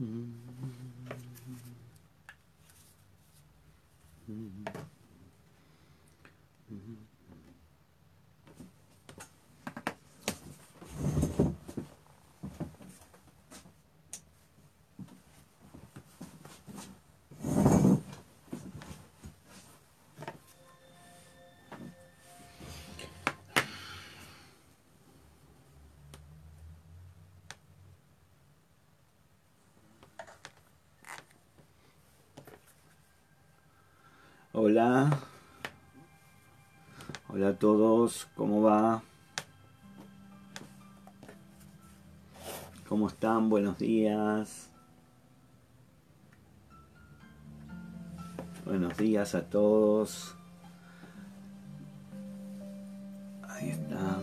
Mm-hmm. 0.00 0.73
Hola. 34.56 35.10
Hola 37.28 37.48
a 37.48 37.54
todos, 37.54 38.28
¿cómo 38.36 38.62
va? 38.62 39.02
¿Cómo 42.88 43.08
están? 43.08 43.50
Buenos 43.50 43.78
días. 43.78 44.70
Buenos 48.64 48.96
días 48.96 49.34
a 49.34 49.42
todos. 49.42 50.36
Ahí 53.48 53.70
está. 53.70 54.20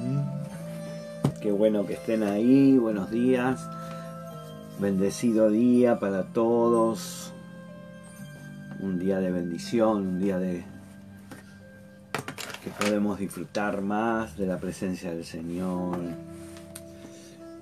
Mm. 0.00 1.40
Qué 1.42 1.52
bueno 1.52 1.86
que 1.86 1.92
estén 1.92 2.22
ahí. 2.22 2.78
Buenos 2.78 3.10
días. 3.10 3.68
Bendecido 4.78 5.48
día 5.48 5.98
para 5.98 6.24
todos. 6.34 7.32
Un 8.80 8.98
día 8.98 9.20
de 9.20 9.30
bendición, 9.30 10.06
un 10.06 10.20
día 10.20 10.38
de 10.38 10.64
que 12.62 12.70
podemos 12.70 13.18
disfrutar 13.18 13.80
más 13.80 14.36
de 14.36 14.46
la 14.46 14.58
presencia 14.58 15.12
del 15.12 15.24
Señor. 15.24 15.98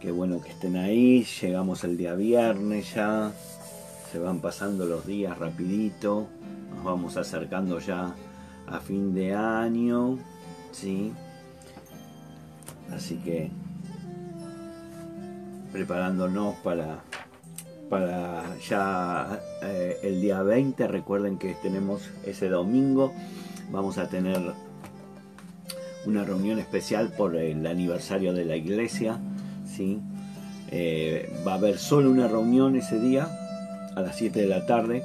Qué 0.00 0.10
bueno 0.10 0.40
que 0.42 0.50
estén 0.50 0.74
ahí. 0.76 1.24
Llegamos 1.40 1.84
el 1.84 1.96
día 1.96 2.14
viernes 2.14 2.94
ya. 2.94 3.30
Se 4.10 4.18
van 4.18 4.40
pasando 4.40 4.84
los 4.84 5.06
días 5.06 5.38
rapidito. 5.38 6.26
Nos 6.74 6.82
vamos 6.82 7.16
acercando 7.16 7.78
ya 7.78 8.12
a 8.66 8.80
fin 8.80 9.14
de 9.14 9.34
año. 9.34 10.18
¿sí? 10.72 11.12
Así 12.90 13.18
que 13.18 13.52
preparándonos 15.74 16.54
para, 16.62 17.00
para 17.90 18.44
ya 18.60 19.40
eh, 19.60 19.98
el 20.04 20.20
día 20.20 20.40
20. 20.40 20.86
Recuerden 20.86 21.36
que 21.36 21.54
tenemos 21.54 22.10
ese 22.24 22.48
domingo, 22.48 23.12
vamos 23.72 23.98
a 23.98 24.08
tener 24.08 24.40
una 26.06 26.22
reunión 26.22 26.60
especial 26.60 27.10
por 27.10 27.34
el 27.34 27.66
aniversario 27.66 28.32
de 28.32 28.44
la 28.44 28.54
iglesia. 28.54 29.18
¿sí? 29.66 30.00
Eh, 30.70 31.42
va 31.44 31.54
a 31.54 31.56
haber 31.56 31.78
solo 31.78 32.08
una 32.08 32.28
reunión 32.28 32.76
ese 32.76 33.00
día 33.00 33.28
a 33.96 34.00
las 34.00 34.14
7 34.14 34.42
de 34.42 34.46
la 34.46 34.66
tarde, 34.66 35.02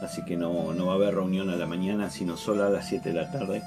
así 0.00 0.24
que 0.24 0.36
no, 0.36 0.72
no 0.74 0.86
va 0.86 0.92
a 0.92 0.94
haber 0.94 1.16
reunión 1.16 1.50
a 1.50 1.56
la 1.56 1.66
mañana, 1.66 2.08
sino 2.08 2.36
solo 2.36 2.62
a 2.62 2.70
las 2.70 2.86
7 2.86 3.08
de 3.08 3.14
la 3.16 3.32
tarde. 3.32 3.62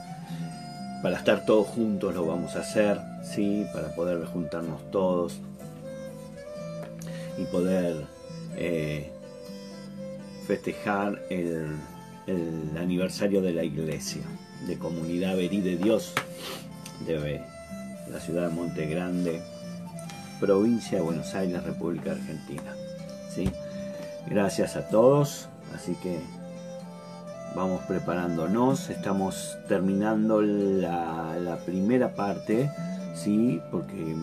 Para 1.04 1.18
estar 1.18 1.46
todos 1.46 1.68
juntos 1.68 2.16
lo 2.16 2.26
vamos 2.26 2.56
a 2.56 2.62
hacer, 2.62 3.02
¿sí? 3.22 3.66
para 3.74 3.94
poder 3.96 4.24
juntarnos 4.24 4.90
todos, 4.92 5.42
y 7.38 7.46
poder 7.46 8.06
eh, 8.56 9.12
festejar 10.46 11.22
el, 11.30 11.78
aniversario 12.78 13.42
de 13.42 13.54
la 13.54 13.64
iglesia, 13.64 14.24
de 14.68 14.78
Comunidad 14.78 15.38
Verí 15.38 15.62
de 15.62 15.78
Dios, 15.78 16.14
de 17.06 17.42
la 18.12 18.20
ciudad 18.20 18.50
de 18.50 18.56
Monte 18.56 18.86
Grande, 18.86 19.42
provincia 20.40 20.98
de 20.98 21.04
Buenos 21.04 21.34
Aires, 21.36 21.64
República 21.64 22.12
Argentina. 22.12 22.76
¿sí? 23.34 23.50
Gracias 24.28 24.76
a 24.76 24.90
todos, 24.90 25.48
así 25.74 25.96
que 26.04 26.20
vamos 27.56 27.82
preparándonos, 27.86 28.90
estamos 28.90 29.58
terminando 29.70 30.42
la, 30.42 31.38
la 31.40 31.58
primera 31.58 32.14
parte 32.14 32.70
sí, 33.18 33.62
porque 33.72 34.16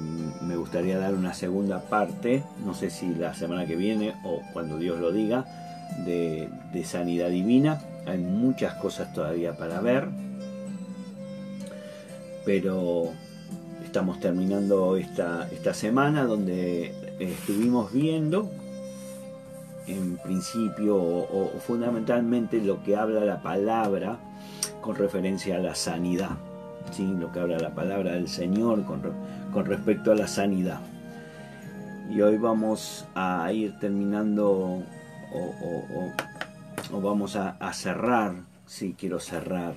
me 0.43 0.57
gustaría 0.57 0.99
dar 0.99 1.15
una 1.15 1.35
segunda 1.35 1.81
parte, 1.83 2.43
no 2.65 2.75
sé 2.75 2.91
si 2.91 3.15
la 3.15 3.35
semana 3.35 3.67
que 3.67 3.77
viene 3.77 4.15
o 4.25 4.41
cuando 4.53 4.79
Dios 4.79 4.99
lo 5.01 5.13
diga, 5.13 5.45
de, 6.05 6.49
sanidad 6.85 7.31
divina. 7.31 7.81
Hay 8.07 8.19
muchas 8.19 8.75
cosas 8.75 9.13
todavía 9.13 9.57
para 9.57 9.81
ver, 9.81 10.09
pero 12.45 13.09
estamos 13.85 14.21
terminando 14.21 14.97
esta, 14.97 15.49
esta 15.51 15.73
semana 15.73 16.25
donde 16.25 16.95
estuvimos 17.19 17.93
viendo 17.93 18.51
en 19.87 20.17
principio 20.19 20.97
o 20.97 21.51
fundamentalmente 21.67 22.59
lo 22.61 22.83
que 22.83 22.97
habla 22.97 23.25
la 23.25 23.43
palabra 23.43 24.19
con 24.81 24.97
referencia 24.97 25.57
a 25.57 25.59
la 25.59 25.75
sanidad 25.75 26.37
lo 27.03 27.33
que 27.33 27.41
habla 27.41 27.59
la 27.59 27.75
palabra 27.75 28.13
del 28.13 28.29
Señor 28.29 28.85
con, 28.85 29.67
respecto 29.67 30.13
a 30.13 30.15
la 30.15 30.29
sanidad. 30.29 30.81
Y 32.09 32.21
hoy 32.21 32.37
vamos 32.39 33.05
a 33.15 33.51
ir 33.53 33.79
terminando 33.81 34.83
o, 36.93 37.01
vamos 37.01 37.35
a, 37.35 37.73
cerrar, 37.73 38.35
si 38.67 38.93
quiero 38.93 39.19
cerrar 39.19 39.75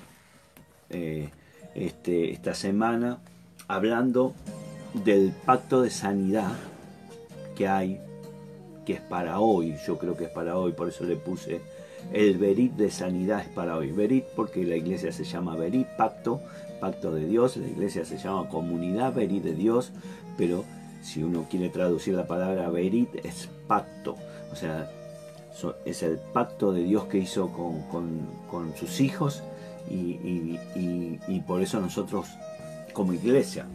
eh, 0.90 1.30
este, 1.74 2.30
esta 2.32 2.54
semana 2.54 3.18
hablando 3.66 4.34
del 5.04 5.32
pacto 5.44 5.82
de 5.82 5.90
sanidad 5.90 6.52
que 7.56 7.66
hay, 7.66 8.00
que 8.86 8.92
es 8.94 9.00
para 9.00 9.40
hoy, 9.40 9.74
yo 9.84 9.98
creo 9.98 10.16
que 10.16 10.24
es 10.24 10.30
para 10.30 10.56
hoy, 10.56 10.72
por 10.72 10.88
eso 10.88 11.04
le 11.04 11.16
puse 11.16 11.60
el 12.12 12.38
verit 12.38 12.72
de 12.72 12.90
sanidad 12.90 13.40
es 13.40 13.48
para 13.48 13.76
hoy. 13.76 13.92
Verit 13.92 14.24
porque 14.34 14.64
la 14.64 14.76
iglesia 14.76 15.12
se 15.12 15.24
llama 15.24 15.56
verit, 15.56 15.86
pacto, 15.96 16.40
pacto 16.80 17.12
de 17.12 17.26
Dios, 17.26 17.56
la 17.56 17.66
iglesia 17.66 18.04
se 18.04 18.18
llama 18.18 18.48
comunidad 18.48 19.14
verit 19.14 19.42
de 19.42 19.54
Dios, 19.54 19.92
pero 20.36 20.64
si 21.02 21.22
uno 21.22 21.46
quiere 21.50 21.68
traducir 21.68 22.14
la 22.14 22.26
palabra 22.26 22.68
verit 22.70 23.08
es 23.24 23.48
pacto, 23.66 24.16
o 24.52 24.56
sea, 24.56 24.90
es 25.84 26.02
el 26.02 26.18
pacto 26.18 26.72
de 26.72 26.84
Dios 26.84 27.04
que 27.04 27.18
hizo 27.18 27.50
con, 27.50 28.74
sus 28.78 29.00
hijos 29.00 29.42
y, 29.90 30.58
por 31.46 31.62
eso 31.62 31.80
nosotros 31.80 32.28
como 32.92 33.12
iglesia 33.12 33.66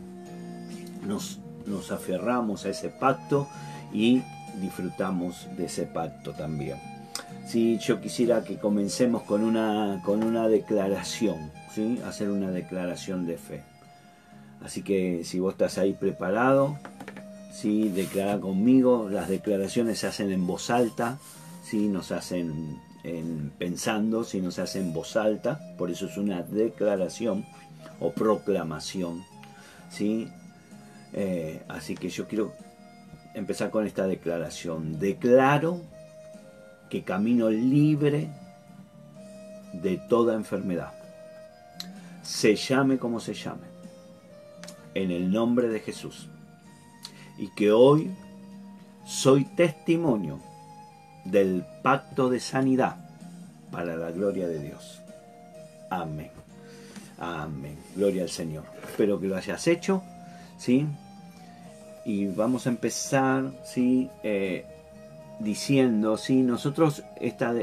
nos, 1.06 1.40
nos 1.66 1.92
aferramos 1.92 2.66
a 2.66 2.70
ese 2.70 2.90
pacto 2.90 3.48
y 3.92 4.22
disfrutamos 4.62 5.48
de 5.58 5.66
ese 5.66 5.86
pacto 5.86 6.32
también. 6.34 6.93
Si 7.46 7.78
yo 7.78 8.00
quisiera 8.00 8.44
que 8.44 8.58
comencemos 8.58 9.24
con 9.24 9.44
una, 9.44 10.02
con 10.06 10.24
una 10.24 10.48
declaración, 10.48 11.52
¿sí? 11.74 12.00
hacer 12.06 12.30
una 12.30 12.52
declaración 12.52 13.26
de 13.26 13.38
fe. 13.38 13.64
Así 14.64 14.82
que 14.82 15.24
si 15.26 15.40
vos 15.40 15.54
estás 15.54 15.78
ahí 15.78 15.94
preparado, 15.94 16.78
¿sí? 17.52 17.90
declara 17.90 18.40
conmigo. 18.40 19.10
Las 19.10 19.28
declaraciones 19.28 20.00
se 20.00 20.08
hacen 20.08 20.32
en 20.32 20.48
voz 20.48 20.70
alta, 20.70 21.20
¿sí? 21.64 21.90
nos 21.90 22.12
hacen 22.12 22.80
en, 23.04 23.52
pensando, 23.58 24.24
si 24.24 24.40
nos 24.42 24.58
hacen 24.60 24.84
en 24.84 24.94
voz 24.94 25.18
alta, 25.18 25.60
por 25.78 25.92
eso 25.92 26.06
es 26.06 26.18
una 26.18 26.44
declaración 26.44 27.46
o 28.00 28.12
proclamación. 28.12 29.24
¿sí? 29.90 30.30
Eh, 31.12 31.62
así 31.68 31.96
que 31.96 32.10
yo 32.10 32.28
quiero 32.28 32.54
empezar 33.34 33.70
con 33.70 33.86
esta 33.86 34.08
declaración. 34.08 34.98
Declaro 34.98 35.82
que 36.94 37.02
camino 37.02 37.50
libre 37.50 38.30
de 39.74 39.98
toda 39.98 40.36
enfermedad. 40.36 40.94
Se 42.22 42.56
llame 42.56 43.00
como 43.00 43.20
se 43.20 43.34
llame. 43.34 43.66
En 44.94 45.10
el 45.10 45.32
nombre 45.32 45.70
de 45.70 45.80
Jesús. 45.80 46.30
Y 47.40 47.48
que 47.56 47.72
hoy 47.72 48.12
soy 49.08 49.44
testimonio 49.44 50.40
del 51.26 51.66
pacto 51.82 52.30
de 52.30 52.40
sanidad 52.40 52.98
para 53.72 53.96
la 53.96 54.12
gloria 54.12 54.48
de 54.48 54.60
Dios. 54.60 55.02
Amén. 55.90 56.30
Amén. 57.18 57.76
Gloria 57.96 58.22
al 58.22 58.30
Señor. 58.30 58.66
Espero 58.88 59.20
que 59.20 59.26
lo 59.26 59.36
hayas 59.36 59.66
hecho. 59.66 60.04
¿Sí? 60.60 60.86
Y 62.06 62.28
vamos 62.28 62.68
a 62.68 62.70
empezar, 62.70 63.46
¿sí? 63.64 64.12
Eh, 64.22 64.73
diciendo, 65.40 66.18
sí, 66.18 66.42
nosotros 66.42 67.04
esta 67.20 67.54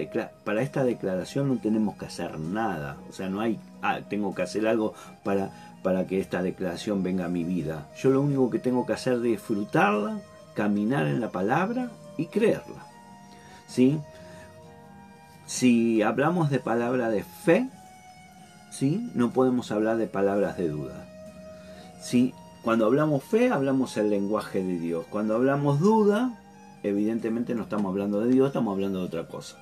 para 0.45 0.63
esta 0.63 0.85
declaración 0.85 1.49
no 1.49 1.57
tenemos 1.57 1.97
que 1.97 2.07
hacer 2.07 2.39
nada, 2.39 2.97
o 3.09 3.13
sea, 3.13 3.29
no 3.29 3.41
hay, 3.41 3.59
ah, 3.83 4.01
tengo 4.09 4.35
que 4.35 4.43
hacer 4.43 4.67
algo 4.67 4.95
para, 5.25 5.51
para 5.83 6.07
que 6.07 6.21
esta 6.21 6.43
declaración 6.43 7.03
venga 7.03 7.27
a 7.27 7.29
mi 7.29 7.45
vida. 7.45 7.89
Yo 7.97 8.11
lo 8.11 8.21
único 8.21 8.51
que 8.51 8.59
tengo 8.59 8.87
que 8.87 8.93
hacer 8.93 9.15
es 9.15 9.23
disfrutarla, 9.23 10.21
caminar 10.55 11.07
en 11.07 11.21
la 11.21 11.31
palabra 11.31 11.91
y 12.17 12.27
creerla. 12.27 12.85
¿Sí? 13.67 13.99
Si 15.47 16.03
hablamos 16.03 16.51
de 16.51 16.59
palabra 16.59 17.09
de 17.09 17.25
fe, 17.25 17.69
¿sí? 18.71 19.11
no 19.15 19.31
podemos 19.31 19.71
hablar 19.73 19.97
de 19.97 20.07
palabras 20.07 20.57
de 20.57 20.69
duda. 20.69 21.07
¿Sí? 22.01 22.35
Cuando 22.63 22.85
hablamos 22.85 23.25
fe, 23.25 23.51
hablamos 23.51 23.97
el 23.97 24.11
lenguaje 24.11 24.63
de 24.63 24.79
Dios. 24.79 25.07
Cuando 25.09 25.35
hablamos 25.35 25.81
duda, 25.81 26.40
evidentemente 26.83 27.55
no 27.55 27.63
estamos 27.63 27.91
hablando 27.91 28.21
de 28.21 28.31
Dios, 28.31 28.49
estamos 28.49 28.73
hablando 28.73 29.01
de 29.01 29.07
otra 29.07 29.27
cosa. 29.27 29.57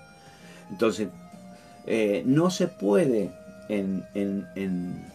Entonces, 0.71 1.09
eh, 1.87 2.23
no 2.27 2.51
se 2.51 2.69
puede 2.69 3.33
en, 3.69 4.05
en, 4.15 5.09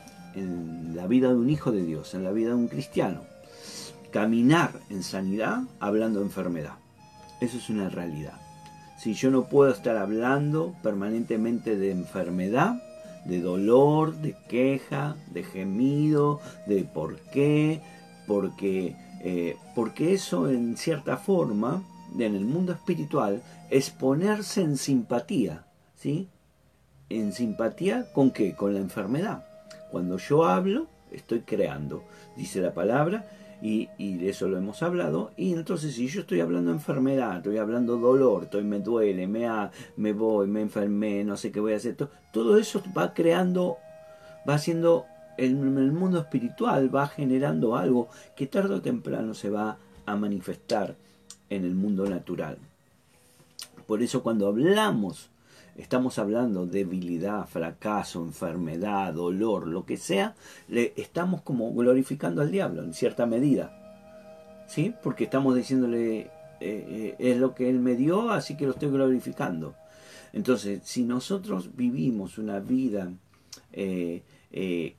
la 0.96 1.08
vida 1.08 1.30
de 1.30 1.36
un 1.36 1.50
hijo 1.50 1.72
de 1.72 1.84
Dios, 1.84 2.14
en 2.14 2.24
la 2.24 2.32
vida 2.32 2.50
de 2.50 2.56
un 2.56 2.68
cristiano, 2.68 3.22
caminar 4.12 4.72
en 4.90 5.04
sanidad 5.04 5.64
hablando 5.80 6.20
de 6.20 6.26
enfermedad. 6.26 6.74
Eso 7.42 7.58
es 7.58 7.70
una 7.70 7.90
realidad. 7.90 8.40
Si 8.98 9.14
yo 9.14 9.30
no 9.30 9.46
puedo 9.46 9.72
estar 9.72 9.98
hablando 9.98 10.76
permanentemente 10.82 11.76
de 11.76 11.92
enfermedad, 11.92 12.82
de 13.26 13.42
dolor, 13.42 14.16
de 14.16 14.36
queja, 14.48 15.16
de 15.32 15.44
gemido, 15.44 16.40
de 16.68 16.84
por 16.84 17.20
qué, 17.32 17.82
porque, 18.28 18.96
eh, 19.24 19.58
porque 19.76 20.14
eso 20.14 20.50
en 20.50 20.78
cierta 20.78 21.18
forma 21.18 21.84
en 22.20 22.36
el 22.36 22.46
mundo 22.46 22.74
espiritual 22.74 23.42
es 23.70 23.90
ponerse 23.90 24.62
en 24.62 24.78
simpatía, 24.78 25.66
¿sí? 25.96 26.30
¿En 27.10 27.34
simpatía 27.34 28.12
con 28.14 28.32
qué? 28.32 28.56
Con 28.56 28.74
la 28.74 28.80
enfermedad. 28.80 29.46
Cuando 29.92 30.18
yo 30.18 30.46
hablo, 30.46 30.88
estoy 31.12 31.42
creando, 31.42 32.04
dice 32.36 32.62
la 32.62 32.74
palabra, 32.74 33.26
y, 33.62 33.88
de 34.18 34.30
eso 34.30 34.50
lo 34.50 34.58
hemos 34.58 34.84
hablado. 34.84 35.32
Y 35.38 35.54
entonces, 35.54 35.96
si 35.96 36.08
yo 36.08 36.22
estoy 36.22 36.42
hablando 36.42 36.72
enfermedad, 36.72 37.38
estoy 37.38 37.58
hablando 37.58 37.98
dolor, 37.98 38.44
estoy, 38.44 38.64
me 38.64 38.80
duele, 38.80 39.26
me, 39.26 39.48
me 39.96 40.12
voy, 40.12 40.48
me 40.48 40.62
enfermé, 40.62 41.24
no 41.24 41.38
sé 41.38 41.52
qué 41.52 41.62
voy 41.62 41.74
a 41.74 41.78
hacer, 41.78 41.96
todo, 41.96 42.10
todo 42.34 42.58
eso 42.58 42.84
va 42.96 43.14
creando, 43.14 43.78
va 44.48 44.56
haciendo 44.56 45.06
en 45.38 45.78
el 45.78 45.94
mundo 45.94 46.20
espiritual, 46.20 46.94
va 46.94 47.08
generando 47.08 47.78
algo 47.78 48.10
que 48.36 48.48
tarde 48.48 48.76
o 48.76 48.82
temprano 48.82 49.34
se 49.34 49.50
va 49.50 49.78
a 50.06 50.16
manifestar 50.16 50.96
en 51.50 51.66
el 51.66 51.76
mundo 51.76 52.06
natural. 52.06 52.58
Por 53.88 54.02
eso 54.02 54.24
cuando 54.24 54.48
hablamos, 54.48 55.30
estamos 55.76 56.18
hablando 56.20 56.66
de 56.66 56.84
debilidad, 56.84 57.48
fracaso, 57.48 58.24
enfermedad, 58.24 59.14
dolor, 59.14 59.68
lo 59.68 59.86
que 59.86 59.98
sea, 59.98 60.36
le 60.68 60.94
estamos 60.96 61.42
como 61.42 61.74
glorificando 61.74 62.42
al 62.42 62.52
diablo 62.52 62.84
en 62.84 62.94
cierta 62.94 63.26
medida. 63.26 63.80
¿Sí? 64.68 64.94
Porque 65.04 65.26
estamos 65.26 65.56
diciéndole, 65.56 66.22
eh, 66.22 66.30
eh, 66.62 67.16
es 67.20 67.38
lo 67.38 67.54
que 67.54 67.70
él 67.70 67.80
me 67.80 67.96
dio, 67.96 68.32
así 68.32 68.56
que 68.56 68.66
lo 68.66 68.72
estoy 68.72 68.90
glorificando. 68.90 69.76
Entonces, 70.32 70.82
si 70.84 71.04
nosotros 71.04 71.76
vivimos 71.76 72.38
una 72.38 72.60
vida 72.60 73.12
eh, 73.72 74.24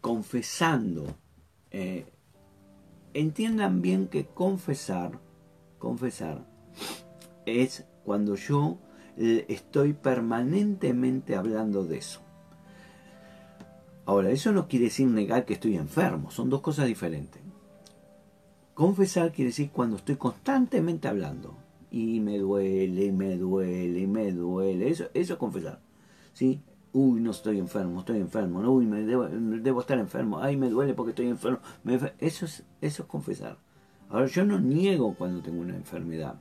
confesando, 0.00 1.17
entiendan 3.14 3.82
bien 3.82 4.06
que 4.06 4.26
confesar 4.26 5.19
confesar 5.85 6.47
es 7.45 7.85
cuando 8.05 8.37
yo 8.37 8.79
estoy 9.19 9.93
permanentemente 9.93 11.37
hablando 11.37 11.85
de 11.85 11.99
eso. 11.99 12.21
Ahora, 14.07 14.31
eso 14.31 14.51
no 14.53 14.67
quiere 14.67 14.87
decir 14.87 15.07
negar 15.09 15.45
que 15.45 15.55
estoy 15.55 15.77
enfermo, 15.77 16.31
son 16.31 16.49
dos 16.49 16.63
cosas 16.63 16.87
diferentes. 16.87 17.43
Confesar 18.73 19.31
quiere 19.33 19.51
decir 19.51 19.71
cuando 19.71 19.97
estoy 19.97 20.17
constantemente 20.17 21.07
hablando 21.07 21.55
y 21.91 22.19
me 22.21 22.39
duele, 22.39 23.13
me 23.13 23.37
duele, 23.37 24.07
me 24.07 24.33
duele, 24.33 24.89
eso, 24.89 25.05
eso 25.13 25.35
es 25.35 25.39
confesar. 25.39 25.81
¿sí? 26.33 26.63
Uy, 26.93 27.21
no 27.21 27.31
estoy 27.31 27.59
enfermo, 27.59 28.01
estoy 28.01 28.21
enfermo, 28.21 28.61
uy, 28.73 28.87
me 28.87 29.03
debo, 29.03 29.81
estar 29.81 29.99
enfermo, 29.99 30.39
ay, 30.41 30.57
me 30.57 30.71
duele 30.71 30.95
porque 30.95 31.11
estoy 31.11 31.29
enfermo. 31.29 31.59
eso, 32.19 32.47
es, 32.47 32.65
eso 32.81 33.03
es 33.03 33.09
confesar. 33.09 33.59
Ahora, 34.09 34.27
yo 34.27 34.45
no 34.45 34.61
niego 34.61 35.15
cuando 35.15 35.43
tengo 35.43 35.61
una 35.61 35.75
enfermedad, 35.75 36.35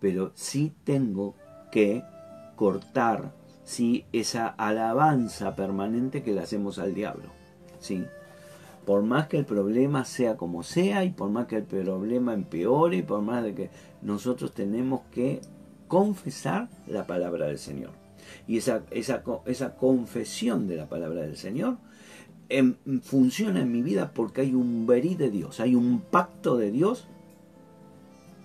pero 0.00 0.32
sí 0.34 0.72
tengo 0.84 1.34
que 1.70 2.02
cortar 2.56 3.32
¿sí? 3.64 4.04
esa 4.12 4.48
alabanza 4.48 5.54
permanente 5.54 6.22
que 6.22 6.32
le 6.32 6.40
hacemos 6.40 6.78
al 6.78 6.94
diablo. 6.94 7.30
¿sí? 7.78 8.04
Por 8.84 9.02
más 9.02 9.28
que 9.28 9.38
el 9.38 9.44
problema 9.44 10.04
sea 10.04 10.36
como 10.36 10.62
sea 10.62 11.04
y 11.04 11.10
por 11.10 11.30
más 11.30 11.46
que 11.46 11.56
el 11.56 11.64
problema 11.64 12.34
empeore 12.34 12.96
y 12.96 13.02
por 13.02 13.22
más 13.22 13.44
de 13.44 13.54
que 13.54 13.70
nosotros 14.02 14.52
tenemos 14.52 15.02
que 15.12 15.40
confesar 15.88 16.68
la 16.86 17.06
palabra 17.06 17.46
del 17.46 17.58
Señor. 17.58 17.90
Y 18.46 18.58
esa, 18.58 18.82
esa, 18.90 19.22
esa 19.46 19.74
confesión 19.76 20.68
de 20.68 20.76
la 20.76 20.88
palabra 20.88 21.22
del 21.22 21.36
Señor 21.36 21.78
funciona 23.02 23.60
en 23.60 23.72
mi 23.72 23.82
vida 23.82 24.12
porque 24.14 24.40
hay 24.40 24.54
un 24.54 24.86
verí 24.86 25.14
de 25.14 25.30
Dios, 25.30 25.60
hay 25.60 25.74
un 25.74 26.00
pacto 26.00 26.56
de 26.56 26.70
Dios 26.70 27.06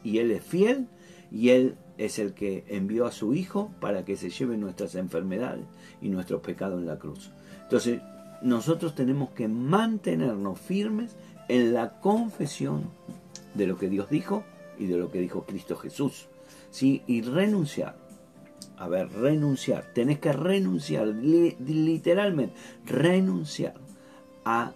y 0.03 0.17
Él 0.17 0.31
es 0.31 0.43
fiel 0.43 0.87
y 1.31 1.49
Él 1.49 1.75
es 1.97 2.19
el 2.19 2.33
que 2.33 2.65
envió 2.67 3.05
a 3.05 3.11
su 3.11 3.33
Hijo 3.33 3.71
para 3.79 4.03
que 4.03 4.17
se 4.17 4.29
lleven 4.29 4.59
nuestras 4.59 4.95
enfermedades 4.95 5.65
y 6.01 6.09
nuestros 6.09 6.41
pecados 6.41 6.81
en 6.81 6.87
la 6.87 6.99
cruz. 6.99 7.31
Entonces, 7.63 8.01
nosotros 8.41 8.93
tenemos 8.93 9.29
que 9.31 9.47
mantenernos 9.47 10.59
firmes 10.59 11.15
en 11.47 11.73
la 11.73 11.99
confesión 12.01 12.89
de 13.53 13.67
lo 13.67 13.77
que 13.77 13.89
Dios 13.89 14.09
dijo 14.09 14.43
y 14.77 14.87
de 14.87 14.97
lo 14.97 15.11
que 15.11 15.19
dijo 15.19 15.45
Cristo 15.45 15.77
Jesús. 15.77 16.27
¿sí? 16.71 17.03
Y 17.07 17.21
renunciar. 17.21 17.95
A 18.77 18.87
ver, 18.89 19.09
renunciar. 19.09 19.93
Tenés 19.93 20.19
que 20.19 20.33
renunciar, 20.33 21.07
literalmente, 21.07 22.55
renunciar 22.85 23.75
a 24.45 24.71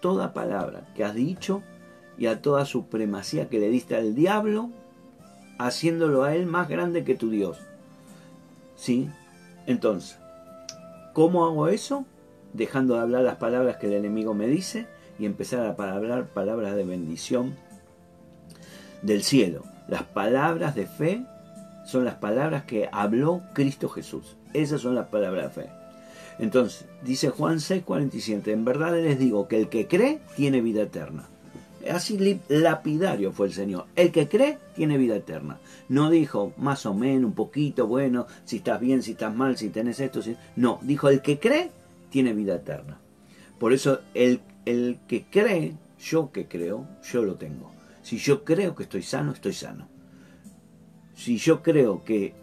toda 0.00 0.32
palabra 0.32 0.92
que 0.94 1.04
has 1.04 1.14
dicho 1.14 1.62
y 2.18 2.26
a 2.26 2.42
toda 2.42 2.64
supremacía 2.64 3.48
que 3.48 3.58
le 3.58 3.68
diste 3.68 3.96
al 3.96 4.14
diablo, 4.14 4.70
haciéndolo 5.58 6.24
a 6.24 6.34
él 6.34 6.46
más 6.46 6.68
grande 6.68 7.04
que 7.04 7.14
tu 7.14 7.30
Dios. 7.30 7.58
¿Sí? 8.76 9.08
Entonces, 9.66 10.18
¿cómo 11.12 11.46
hago 11.46 11.68
eso? 11.68 12.04
Dejando 12.52 12.94
de 12.94 13.00
hablar 13.00 13.22
las 13.22 13.36
palabras 13.36 13.76
que 13.76 13.86
el 13.86 13.94
enemigo 13.94 14.34
me 14.34 14.48
dice 14.48 14.86
y 15.18 15.26
empezar 15.26 15.60
a 15.60 15.94
hablar 15.94 16.28
palabras 16.28 16.74
de 16.74 16.84
bendición 16.84 17.56
del 19.02 19.22
cielo. 19.22 19.64
Las 19.88 20.02
palabras 20.02 20.74
de 20.74 20.86
fe 20.86 21.24
son 21.84 22.04
las 22.04 22.14
palabras 22.14 22.64
que 22.64 22.88
habló 22.92 23.42
Cristo 23.54 23.88
Jesús. 23.88 24.36
Esas 24.52 24.80
son 24.80 24.94
las 24.94 25.08
palabras 25.08 25.54
de 25.54 25.62
fe. 25.62 25.79
Entonces, 26.40 26.86
dice 27.04 27.28
Juan 27.28 27.60
6:47, 27.60 28.52
en 28.52 28.64
verdad 28.64 28.94
les 28.94 29.18
digo 29.18 29.46
que 29.46 29.58
el 29.58 29.68
que 29.68 29.86
cree 29.86 30.20
tiene 30.36 30.62
vida 30.62 30.82
eterna. 30.82 31.28
Así 31.90 32.40
lapidario 32.48 33.32
fue 33.32 33.46
el 33.48 33.52
Señor. 33.52 33.86
El 33.94 34.10
que 34.10 34.28
cree 34.28 34.58
tiene 34.74 34.98
vida 34.98 35.16
eterna. 35.16 35.58
No 35.88 36.10
dijo 36.10 36.52
más 36.56 36.86
o 36.86 36.94
menos, 36.94 37.24
un 37.24 37.34
poquito, 37.34 37.86
bueno, 37.86 38.26
si 38.44 38.56
estás 38.56 38.80
bien, 38.80 39.02
si 39.02 39.12
estás 39.12 39.34
mal, 39.34 39.56
si 39.56 39.68
tenés 39.68 40.00
esto. 40.00 40.22
Si... 40.22 40.36
No, 40.56 40.78
dijo 40.82 41.08
el 41.08 41.22
que 41.22 41.38
cree 41.38 41.70
tiene 42.10 42.32
vida 42.32 42.56
eterna. 42.56 42.98
Por 43.58 43.72
eso 43.72 44.00
el, 44.14 44.40
el 44.64 44.98
que 45.08 45.24
cree, 45.30 45.74
yo 45.98 46.32
que 46.32 46.48
creo, 46.48 46.86
yo 47.10 47.22
lo 47.22 47.34
tengo. 47.34 47.70
Si 48.02 48.18
yo 48.18 48.44
creo 48.44 48.74
que 48.74 48.84
estoy 48.84 49.02
sano, 49.02 49.32
estoy 49.32 49.52
sano. 49.52 49.88
Si 51.14 51.36
yo 51.36 51.62
creo 51.62 52.02
que 52.04 52.34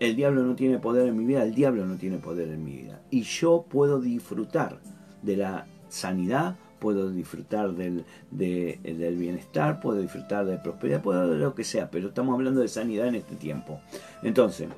el 0.00 0.16
diablo 0.16 0.42
no 0.42 0.56
tiene 0.56 0.78
poder 0.78 1.06
en 1.06 1.16
mi 1.16 1.24
vida, 1.24 1.42
el 1.42 1.54
diablo 1.54 1.84
no 1.84 1.96
tiene 1.96 2.16
poder 2.16 2.48
en 2.48 2.64
mi 2.64 2.74
vida. 2.78 3.02
Y 3.10 3.22
yo 3.22 3.66
puedo 3.68 4.00
disfrutar 4.00 4.80
de 5.22 5.36
la 5.36 5.66
sanidad, 5.90 6.56
puedo 6.78 7.10
disfrutar 7.10 7.72
del, 7.74 8.06
del 8.30 9.16
bienestar, 9.16 9.80
puedo 9.80 10.00
disfrutar 10.00 10.46
de 10.46 10.56
prosperidad, 10.56 11.02
puedo 11.02 11.30
de 11.30 11.38
lo 11.38 11.54
que 11.54 11.64
sea, 11.64 11.90
pero 11.90 12.08
estamos 12.08 12.34
hablando 12.34 12.62
de 12.62 12.68
sanidad 12.68 13.08
en 13.08 13.16
este 13.16 13.36
tiempo. 13.36 13.78
Entonces, 14.22 14.70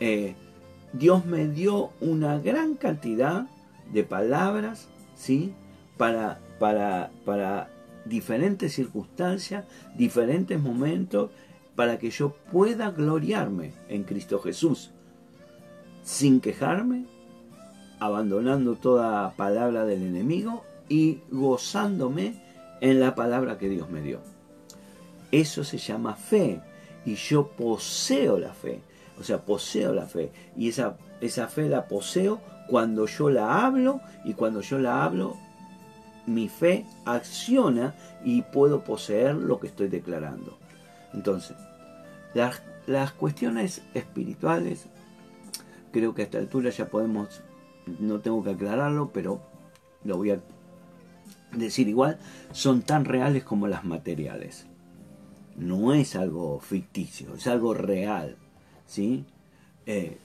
eh, 0.00 0.34
Dios 0.92 1.24
me 1.24 1.46
dio 1.46 1.90
una 2.00 2.40
gran 2.40 2.74
cantidad 2.74 3.46
de 3.92 4.02
palabras, 4.02 4.88
¿sí? 5.14 5.54
Para, 5.96 6.40
para, 6.58 7.12
para 7.24 7.68
diferentes 8.04 8.72
circunstancias, 8.72 9.64
diferentes 9.96 10.60
momentos 10.60 11.30
para 11.76 11.98
que 11.98 12.10
yo 12.10 12.34
pueda 12.52 12.90
gloriarme 12.90 13.72
en 13.88 14.04
Cristo 14.04 14.38
Jesús, 14.38 14.90
sin 16.02 16.40
quejarme, 16.40 17.06
abandonando 17.98 18.74
toda 18.74 19.34
palabra 19.36 19.84
del 19.84 20.02
enemigo 20.02 20.64
y 20.88 21.20
gozándome 21.30 22.42
en 22.80 23.00
la 23.00 23.14
palabra 23.14 23.58
que 23.58 23.68
Dios 23.68 23.90
me 23.90 24.02
dio. 24.02 24.20
Eso 25.32 25.64
se 25.64 25.78
llama 25.78 26.14
fe 26.14 26.60
y 27.04 27.14
yo 27.14 27.48
poseo 27.48 28.38
la 28.38 28.52
fe. 28.52 28.80
O 29.18 29.22
sea, 29.22 29.38
poseo 29.38 29.94
la 29.94 30.06
fe. 30.06 30.32
Y 30.56 30.68
esa, 30.68 30.96
esa 31.20 31.48
fe 31.48 31.68
la 31.68 31.86
poseo 31.86 32.40
cuando 32.68 33.06
yo 33.06 33.30
la 33.30 33.64
hablo 33.64 34.00
y 34.24 34.34
cuando 34.34 34.60
yo 34.60 34.78
la 34.78 35.04
hablo, 35.04 35.36
mi 36.26 36.48
fe 36.48 36.86
acciona 37.04 37.94
y 38.24 38.42
puedo 38.42 38.84
poseer 38.84 39.34
lo 39.34 39.60
que 39.60 39.68
estoy 39.68 39.88
declarando. 39.88 40.58
Entonces, 41.14 41.56
las, 42.34 42.62
las 42.86 43.12
cuestiones 43.12 43.82
espirituales, 43.94 44.86
creo 45.92 46.14
que 46.14 46.22
a 46.22 46.24
esta 46.24 46.38
altura 46.38 46.70
ya 46.70 46.88
podemos, 46.88 47.40
no 48.00 48.20
tengo 48.20 48.42
que 48.42 48.50
aclararlo, 48.50 49.10
pero 49.12 49.40
lo 50.04 50.16
voy 50.16 50.32
a 50.32 50.40
decir 51.52 51.88
igual, 51.88 52.18
son 52.52 52.82
tan 52.82 53.04
reales 53.04 53.44
como 53.44 53.68
las 53.68 53.84
materiales. 53.84 54.66
No 55.56 55.94
es 55.94 56.16
algo 56.16 56.58
ficticio, 56.58 57.34
es 57.34 57.46
algo 57.46 57.74
real. 57.74 58.36
¿sí? 58.86 59.24
Eh, 59.86 60.18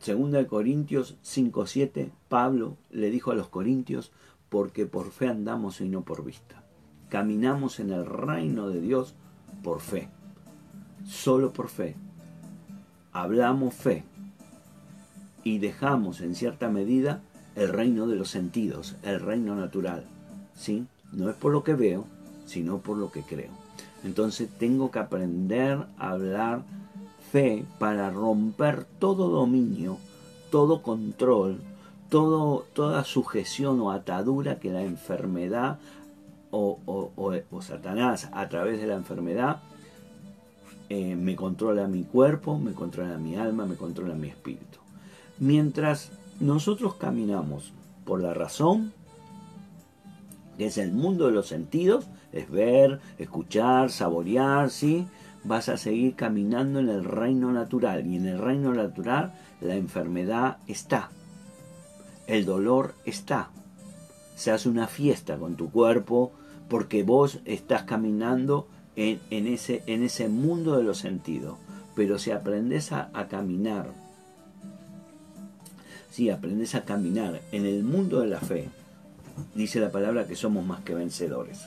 segunda 0.00 0.38
de 0.38 0.46
Corintios 0.46 1.16
5.7, 1.22 2.10
Pablo 2.28 2.76
le 2.90 3.10
dijo 3.10 3.30
a 3.30 3.34
los 3.34 3.48
corintios, 3.48 4.12
porque 4.48 4.86
por 4.86 5.10
fe 5.10 5.28
andamos 5.28 5.80
y 5.80 5.88
no 5.88 6.02
por 6.02 6.24
vista. 6.24 6.64
Caminamos 7.08 7.80
en 7.80 7.92
el 7.92 8.04
reino 8.04 8.68
de 8.68 8.80
Dios 8.80 9.14
por 9.62 9.80
fe, 9.80 10.08
solo 11.06 11.52
por 11.52 11.68
fe. 11.68 11.96
Hablamos 13.12 13.74
fe 13.74 14.04
y 15.44 15.58
dejamos 15.58 16.20
en 16.20 16.34
cierta 16.34 16.68
medida 16.68 17.20
el 17.56 17.68
reino 17.70 18.06
de 18.06 18.16
los 18.16 18.30
sentidos, 18.30 18.96
el 19.02 19.20
reino 19.20 19.56
natural. 19.56 20.04
¿sí? 20.54 20.86
No 21.12 21.30
es 21.30 21.36
por 21.36 21.52
lo 21.52 21.64
que 21.64 21.74
veo, 21.74 22.04
sino 22.46 22.78
por 22.78 22.96
lo 22.96 23.10
que 23.10 23.22
creo. 23.22 23.50
Entonces 24.04 24.48
tengo 24.58 24.90
que 24.90 24.98
aprender 24.98 25.86
a 25.98 26.10
hablar 26.10 26.62
fe 27.32 27.64
para 27.78 28.10
romper 28.10 28.84
todo 28.98 29.28
dominio, 29.28 29.98
todo 30.50 30.82
control, 30.82 31.60
todo, 32.08 32.64
toda 32.72 33.04
sujeción 33.04 33.80
o 33.80 33.90
atadura 33.90 34.58
que 34.58 34.70
la 34.70 34.82
enfermedad 34.82 35.78
o, 36.50 37.60
Satanás 37.60 38.28
a 38.32 38.48
través 38.48 38.80
de 38.80 38.86
la 38.86 38.94
enfermedad 38.94 39.60
eh, 40.88 41.16
me 41.16 41.36
controla 41.36 41.86
mi 41.86 42.04
cuerpo, 42.04 42.58
me 42.58 42.72
controla 42.72 43.18
mi 43.18 43.36
alma, 43.36 43.66
me 43.66 43.76
controla 43.76 44.14
mi 44.14 44.28
espíritu. 44.28 44.78
Mientras 45.38 46.10
nosotros 46.40 46.94
caminamos 46.94 47.72
por 48.04 48.22
la 48.22 48.32
razón, 48.32 48.92
que 50.56 50.66
es 50.66 50.78
el 50.78 50.92
mundo 50.92 51.26
de 51.26 51.32
los 51.32 51.46
sentidos, 51.46 52.06
es 52.32 52.50
ver, 52.50 53.00
escuchar, 53.18 53.90
saborear, 53.90 54.70
¿sí? 54.70 55.06
Vas 55.44 55.68
a 55.68 55.76
seguir 55.76 56.14
caminando 56.14 56.80
en 56.80 56.88
el 56.88 57.04
reino 57.04 57.52
natural 57.52 58.06
y 58.06 58.16
en 58.16 58.26
el 58.26 58.38
reino 58.38 58.72
natural 58.72 59.34
la 59.60 59.76
enfermedad 59.76 60.58
está, 60.66 61.10
el 62.26 62.44
dolor 62.44 62.94
está. 63.04 63.50
Se 64.38 64.52
hace 64.52 64.68
una 64.68 64.86
fiesta 64.86 65.36
con 65.36 65.56
tu 65.56 65.68
cuerpo 65.68 66.30
porque 66.68 67.02
vos 67.02 67.40
estás 67.44 67.82
caminando 67.82 68.68
en, 68.94 69.18
ese, 69.48 69.82
en 69.86 70.04
ese 70.04 70.28
mundo 70.28 70.76
de 70.76 70.84
los 70.84 70.98
sentidos. 70.98 71.58
Pero 71.96 72.20
si 72.20 72.30
aprendes 72.30 72.92
a, 72.92 73.10
a 73.14 73.26
caminar, 73.26 73.90
si 76.08 76.30
aprendes 76.30 76.76
a 76.76 76.84
caminar 76.84 77.40
en 77.50 77.66
el 77.66 77.82
mundo 77.82 78.20
de 78.20 78.28
la 78.28 78.38
fe, 78.38 78.68
dice 79.56 79.80
la 79.80 79.90
palabra 79.90 80.28
que 80.28 80.36
somos 80.36 80.64
más 80.64 80.82
que 80.82 80.94
vencedores. 80.94 81.66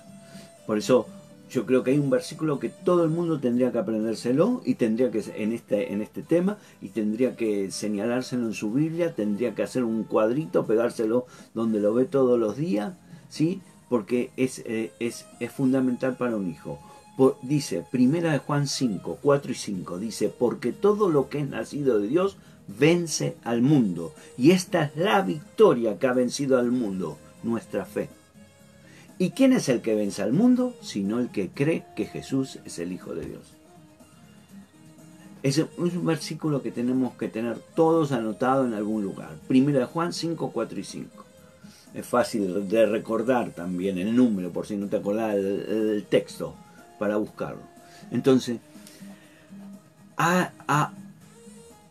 Por 0.66 0.78
eso 0.78 1.08
yo 1.52 1.66
creo 1.66 1.84
que 1.84 1.92
hay 1.92 2.00
un 2.00 2.10
versículo 2.10 2.60
que 2.60 2.70
todo 2.70 3.04
el 3.04 3.10
mundo 3.10 3.40
tendría 3.40 3.74
que 3.74 3.80
aprendérselo 3.80 4.62
y 4.66 4.76
tendría 4.76 5.12
que 5.12 5.22
en 5.36 5.52
este, 5.52 5.92
en 5.92 6.02
este 6.02 6.24
tema 6.24 6.58
y 6.82 6.90
tendría 6.90 7.36
que 7.36 7.70
señalárselo 7.72 8.48
en 8.48 8.54
su 8.54 8.72
Biblia, 8.72 9.14
tendría 9.14 9.54
que 9.54 9.64
hacer 9.64 9.84
un 9.84 10.06
cuadrito, 10.06 10.66
pegárselo 10.66 11.26
donde 11.54 11.82
lo 11.82 11.94
ve 11.94 12.06
todos 12.06 12.40
los 12.40 12.56
días, 12.56 12.94
¿sí? 13.28 13.62
Porque 13.90 14.32
es, 14.38 14.60
eh, 14.60 14.94
es, 15.00 15.26
es 15.42 15.52
fundamental 15.52 16.16
para 16.16 16.38
un 16.38 16.50
hijo. 16.50 16.80
dice, 17.42 17.86
primera 17.92 18.32
de 18.32 18.40
Juan 18.40 18.66
5, 18.66 19.20
4 19.22 19.52
y 19.52 19.56
5, 19.56 20.00
dice, 20.00 20.30
porque 20.30 20.72
todo 20.72 21.10
lo 21.10 21.28
que 21.28 21.40
es 21.40 21.50
nacido 21.50 22.00
de 22.00 22.08
Dios 22.08 22.38
vence 22.80 23.36
al 23.44 23.62
mundo. 23.62 24.14
Y 24.38 24.52
esta 24.52 24.86
es 24.86 24.96
la 24.96 25.22
victoria 25.22 26.00
que 26.00 26.08
ha 26.08 26.14
vencido 26.14 26.58
al 26.58 26.72
mundo, 26.72 27.18
nuestra 27.44 27.84
fe. 27.84 28.21
¿Y 29.22 29.30
quién 29.30 29.54
es 29.54 29.70
el 29.70 29.84
que 29.84 29.94
vence 29.94 30.24
al 30.24 30.34
mundo? 30.34 30.76
Sino 30.82 31.20
el 31.20 31.30
que 31.30 31.50
cree 31.50 31.86
que 31.96 32.06
Jesús 32.06 32.58
es 32.66 32.80
el 32.80 32.92
Hijo 32.92 33.14
de 33.14 33.28
Dios. 33.28 33.54
Es 35.44 35.64
un 35.78 36.04
versículo 36.08 36.64
que 36.64 36.72
tenemos 36.72 37.14
que 37.14 37.28
tener 37.28 37.60
todos 37.76 38.14
anotado 38.14 38.66
en 38.66 38.74
algún 38.74 39.04
lugar. 39.04 39.30
Primero 39.48 39.78
de 39.78 39.86
Juan 39.86 40.12
5, 40.12 40.50
4 40.52 40.80
y 40.80 40.84
5. 40.84 41.26
Es 41.94 42.04
fácil 42.04 42.68
de 42.68 42.88
recordar 42.88 43.52
también 43.52 44.00
el 44.00 44.16
número, 44.16 44.50
por 44.50 44.66
si 44.66 44.76
no 44.76 44.88
te 44.88 44.98
acordás 44.98 45.36
del, 45.36 46.04
texto, 46.10 46.56
para 46.98 47.18
buscarlo. 47.18 47.62
Entonces, 48.10 48.58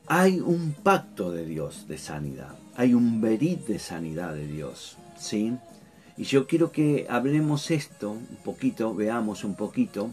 hay 0.09 0.41
un 0.41 0.75
pacto 0.83 1.31
de 1.31 1.47
Dios 1.47 1.87
de 1.87 1.97
sanidad. 1.97 2.57
Hay 2.75 2.93
un 2.93 3.21
verit 3.21 3.69
de 3.69 3.79
sanidad 3.79 4.35
de 4.35 4.49
Dios. 4.49 4.97
¿sí? 5.17 5.57
Y 6.21 6.25
yo 6.25 6.47
quiero 6.47 6.71
que 6.71 7.07
hablemos 7.09 7.71
esto 7.71 8.11
un 8.11 8.37
poquito, 8.45 8.95
veamos 8.95 9.43
un 9.43 9.55
poquito, 9.55 10.11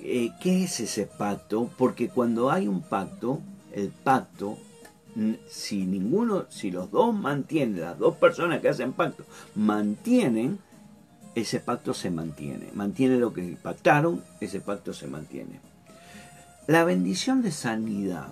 eh, 0.00 0.30
¿qué 0.40 0.62
es 0.62 0.78
ese 0.78 1.06
pacto? 1.06 1.68
Porque 1.76 2.08
cuando 2.08 2.52
hay 2.52 2.68
un 2.68 2.82
pacto, 2.82 3.40
el 3.72 3.88
pacto, 3.88 4.58
si 5.48 5.86
ninguno, 5.86 6.46
si 6.50 6.70
los 6.70 6.92
dos 6.92 7.12
mantienen, 7.12 7.80
las 7.80 7.98
dos 7.98 8.14
personas 8.14 8.60
que 8.60 8.68
hacen 8.68 8.92
pacto, 8.92 9.24
mantienen, 9.56 10.60
ese 11.34 11.58
pacto 11.58 11.94
se 11.94 12.12
mantiene. 12.12 12.68
Mantiene 12.74 13.16
lo 13.16 13.32
que 13.32 13.42
pactaron, 13.60 14.22
ese 14.40 14.60
pacto 14.60 14.94
se 14.94 15.08
mantiene. 15.08 15.58
La 16.68 16.84
bendición 16.84 17.42
de 17.42 17.50
sanidad, 17.50 18.28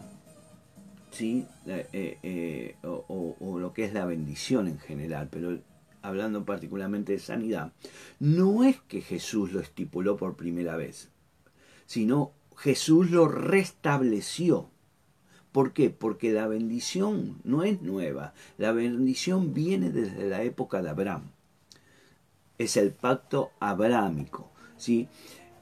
¿sí? 1.10 1.46
Eh, 1.66 2.18
eh, 2.22 2.76
o, 2.84 3.34
o, 3.40 3.58
lo 3.58 3.72
que 3.72 3.86
es 3.86 3.92
la 3.92 4.04
bendición 4.04 4.68
en 4.68 4.78
general, 4.78 5.26
pero 5.32 5.58
hablando 6.02 6.44
particularmente 6.44 7.12
de 7.12 7.18
sanidad, 7.18 7.72
no 8.18 8.64
es 8.64 8.80
que 8.82 9.00
Jesús 9.00 9.52
lo 9.52 9.60
estipuló 9.60 10.16
por 10.16 10.36
primera 10.36 10.76
vez, 10.76 11.10
sino 11.86 12.32
Jesús 12.56 13.10
lo 13.10 13.28
restableció. 13.28 14.70
¿Por 15.52 15.72
qué? 15.72 15.90
Porque 15.90 16.32
la 16.32 16.46
bendición 16.46 17.40
no 17.44 17.62
es 17.62 17.80
nueva, 17.80 18.34
la 18.58 18.72
bendición 18.72 19.54
viene 19.54 19.90
desde 19.90 20.28
la 20.28 20.42
época 20.42 20.82
de 20.82 20.90
Abraham. 20.90 21.30
Es 22.58 22.76
el 22.76 22.92
pacto 22.92 23.50
abrámico, 23.60 24.50
¿sí? 24.76 25.08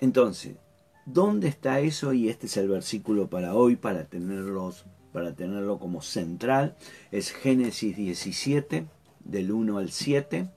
Entonces, 0.00 0.56
¿dónde 1.04 1.48
está 1.48 1.80
eso? 1.80 2.12
Y 2.12 2.28
este 2.28 2.46
es 2.46 2.56
el 2.56 2.68
versículo 2.68 3.28
para 3.28 3.54
hoy, 3.54 3.76
para, 3.76 4.06
tenerlos, 4.06 4.86
para 5.12 5.34
tenerlo 5.34 5.78
como 5.78 6.02
central. 6.02 6.76
Es 7.12 7.32
Génesis 7.32 7.96
17, 7.96 8.86
del 9.28 9.52
1 9.52 9.78
al 9.78 9.90
7, 9.90 10.48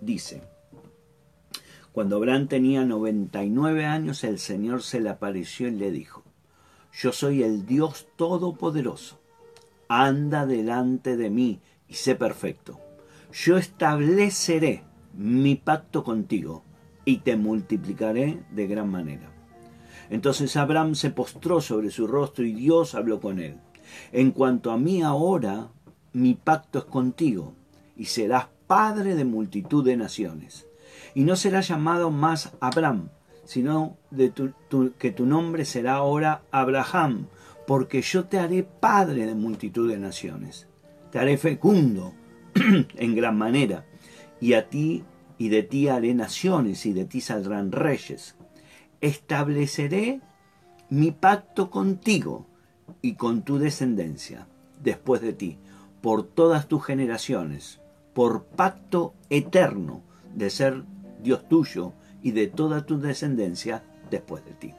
dice, 0.00 0.42
cuando 1.92 2.16
Abraham 2.16 2.48
tenía 2.48 2.84
99 2.84 3.86
años, 3.86 4.24
el 4.24 4.38
Señor 4.38 4.82
se 4.82 5.00
le 5.00 5.08
apareció 5.08 5.68
y 5.68 5.72
le 5.72 5.90
dijo, 5.90 6.22
yo 6.92 7.12
soy 7.12 7.42
el 7.42 7.66
Dios 7.66 8.06
Todopoderoso, 8.16 9.20
anda 9.88 10.46
delante 10.46 11.16
de 11.16 11.30
mí 11.30 11.60
y 11.88 11.94
sé 11.94 12.14
perfecto. 12.14 12.80
Yo 13.32 13.56
estableceré 13.58 14.82
mi 15.14 15.56
pacto 15.56 16.04
contigo 16.04 16.64
y 17.04 17.18
te 17.18 17.36
multiplicaré 17.36 18.42
de 18.50 18.66
gran 18.66 18.90
manera. 18.90 19.30
Entonces 20.10 20.56
Abraham 20.56 20.94
se 20.94 21.10
postró 21.10 21.60
sobre 21.60 21.90
su 21.90 22.06
rostro 22.06 22.44
y 22.44 22.52
Dios 22.52 22.94
habló 22.94 23.20
con 23.20 23.38
él. 23.40 23.58
En 24.12 24.32
cuanto 24.32 24.70
a 24.70 24.78
mí 24.78 25.02
ahora, 25.02 25.68
mi 26.12 26.34
pacto 26.34 26.78
es 26.80 26.84
contigo 26.84 27.54
y 27.96 28.06
serás 28.06 28.48
padre 28.66 29.14
de 29.14 29.24
multitud 29.24 29.84
de 29.84 29.96
naciones. 29.96 30.66
Y 31.14 31.24
no 31.24 31.36
serás 31.36 31.68
llamado 31.68 32.10
más 32.10 32.52
Abraham, 32.60 33.08
sino 33.44 33.96
que 34.98 35.10
tu 35.10 35.26
nombre 35.26 35.64
será 35.64 35.94
ahora 35.94 36.42
Abraham, 36.50 37.28
porque 37.66 38.02
yo 38.02 38.24
te 38.24 38.38
haré 38.38 38.62
padre 38.64 39.26
de 39.26 39.34
multitud 39.34 39.90
de 39.90 39.98
naciones. 39.98 40.68
Te 41.10 41.18
haré 41.18 41.38
fecundo 41.38 42.12
en 42.54 43.14
gran 43.14 43.36
manera, 43.36 43.86
y 44.40 44.52
a 44.54 44.68
ti 44.68 45.04
y 45.38 45.48
de 45.48 45.62
ti 45.62 45.88
haré 45.88 46.14
naciones, 46.14 46.86
y 46.86 46.92
de 46.92 47.04
ti 47.04 47.20
saldrán 47.20 47.72
reyes. 47.72 48.36
Estableceré 49.00 50.20
mi 50.88 51.12
pacto 51.12 51.70
contigo 51.70 52.46
y 53.02 53.14
con 53.14 53.42
tu 53.42 53.58
descendencia 53.58 54.46
después 54.82 55.20
de 55.20 55.32
ti, 55.32 55.58
por 56.00 56.22
todas 56.22 56.68
tus 56.68 56.84
generaciones 56.84 57.80
por 58.16 58.44
pacto 58.44 59.12
eterno 59.28 60.00
de 60.34 60.48
ser 60.48 60.84
Dios 61.22 61.46
tuyo 61.50 61.92
y 62.22 62.30
de 62.30 62.46
toda 62.46 62.86
tu 62.86 62.98
descendencia 62.98 63.82
después 64.10 64.42
de 64.46 64.52
ti. 64.52 64.74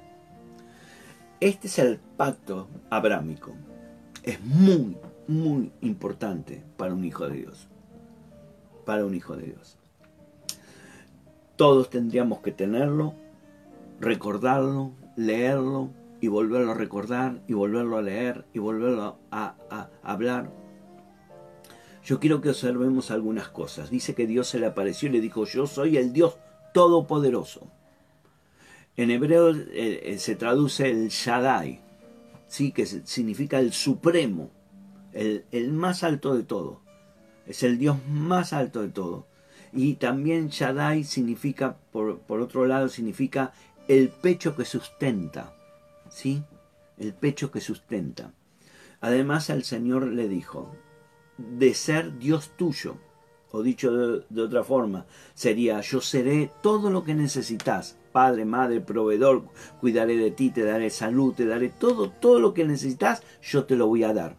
este 1.40 1.68
es 1.68 1.78
el 1.78 2.00
pacto 2.00 2.68
abrámico. 2.90 3.52
Es 4.24 4.44
muy, 4.44 4.98
muy 5.28 5.72
importante 5.82 6.64
para 6.78 6.96
un 6.96 7.06
hijo 7.06 7.30
de 7.30 7.36
Dios. 7.36 7.68
Para 8.88 9.06
un 9.06 9.14
hijo 9.14 9.38
de 9.38 9.44
Dios. 9.44 9.78
Todos 11.58 11.92
tendríamos 11.92 12.40
que 12.40 12.52
tenerlo, 12.52 13.14
recordarlo, 14.00 14.94
leerlo 15.16 15.92
y 16.22 16.28
volverlo 16.28 16.72
a 16.72 16.76
recordar 16.76 17.40
y 17.48 17.54
volverlo 17.54 17.98
a 17.98 18.02
leer 18.02 18.46
y 18.52 18.58
volverlo 18.58 19.20
a, 19.30 19.54
a 19.70 19.90
hablar. 20.02 20.50
Yo 22.08 22.22
quiero 22.22 22.40
que 22.40 22.52
observemos 22.52 23.12
algunas 23.12 23.50
cosas. 23.50 23.90
Dice 23.90 24.16
que 24.16 24.26
Dios 24.26 24.48
se 24.48 24.60
le 24.60 24.66
apareció 24.66 25.10
y 25.10 25.12
le 25.12 25.20
dijo, 25.20 25.44
yo 25.44 25.68
soy 25.68 25.98
el 25.98 26.14
Dios 26.14 26.38
Todopoderoso. 26.74 27.70
En 28.96 29.12
hebreo 29.12 29.54
eh, 29.54 30.04
eh, 30.06 30.18
se 30.18 30.38
traduce 30.38 30.90
el 30.90 31.10
Shaddai, 31.10 31.82
¿sí? 32.48 32.72
que 32.72 32.86
significa 32.86 33.60
el 33.60 33.74
supremo, 33.74 34.52
el, 35.12 35.74
más 35.74 36.06
alto 36.06 36.34
de 36.34 36.44
todo. 36.44 36.80
Es 37.46 37.64
el 37.64 37.78
Dios 37.78 37.98
más 38.08 38.54
alto 38.54 38.82
de 38.82 38.88
todo. 38.88 39.28
Y 39.74 39.96
también 39.96 40.48
Shaddai 40.48 41.04
significa, 41.04 41.76
por, 41.92 42.20
por 42.20 42.40
otro 42.40 42.66
lado, 42.68 42.88
significa 42.88 43.52
el 43.90 44.08
pecho 44.08 44.56
que 44.56 44.64
sustenta. 44.64 45.54
¿Sí? 46.10 46.42
El 46.98 47.14
pecho 47.14 47.52
que 47.52 47.60
sustenta. 47.60 48.32
Además, 49.02 49.50
el 49.50 49.66
Señor 49.66 50.08
le 50.08 50.30
dijo, 50.30 50.74
de 51.38 51.74
ser 51.74 52.18
Dios 52.18 52.52
tuyo, 52.58 52.98
o 53.52 53.62
dicho 53.62 53.92
de, 54.30 54.42
otra 54.42 54.64
forma, 54.64 55.06
sería, 55.34 55.82
yo 55.82 56.02
seré 56.02 56.52
todo 56.62 56.90
lo 56.90 57.04
que 57.04 57.16
necesitas, 57.16 57.98
padre, 58.12 58.46
madre, 58.46 58.82
proveedor, 58.82 59.44
cuidaré 59.80 60.18
de 60.18 60.32
ti, 60.32 60.50
te 60.50 60.64
daré 60.64 60.90
salud, 60.90 61.34
te 61.34 61.46
daré 61.46 61.70
todo, 61.70 62.10
todo 62.10 62.40
lo 62.40 62.54
que 62.54 62.66
necesitas, 62.66 63.24
yo 63.42 63.66
te 63.66 63.76
lo 63.76 63.88
voy 63.88 64.04
a 64.04 64.14
dar. 64.14 64.36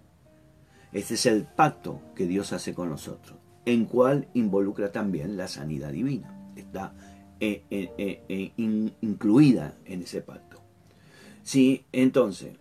Este 0.93 1.15
es 1.15 1.27
el 1.27 1.45
pacto 1.45 2.01
que 2.15 2.27
Dios 2.27 2.53
hace 2.53 2.75
con 2.75 2.89
nosotros, 2.89 3.39
en 3.65 3.85
cual 3.85 4.29
involucra 4.35 4.91
también 4.91 5.37
la 5.37 5.49
sanidad 5.49 5.93
divina. 5.93 6.53
Está 6.57 6.95
eh, 7.41 7.63
eh, 7.71 8.23
eh, 8.29 8.53
incluida 8.57 9.75
en 9.85 10.03
ese 10.03 10.23
pacto. 10.23 10.61
Sí, 11.43 11.85
entonces, 11.93 12.57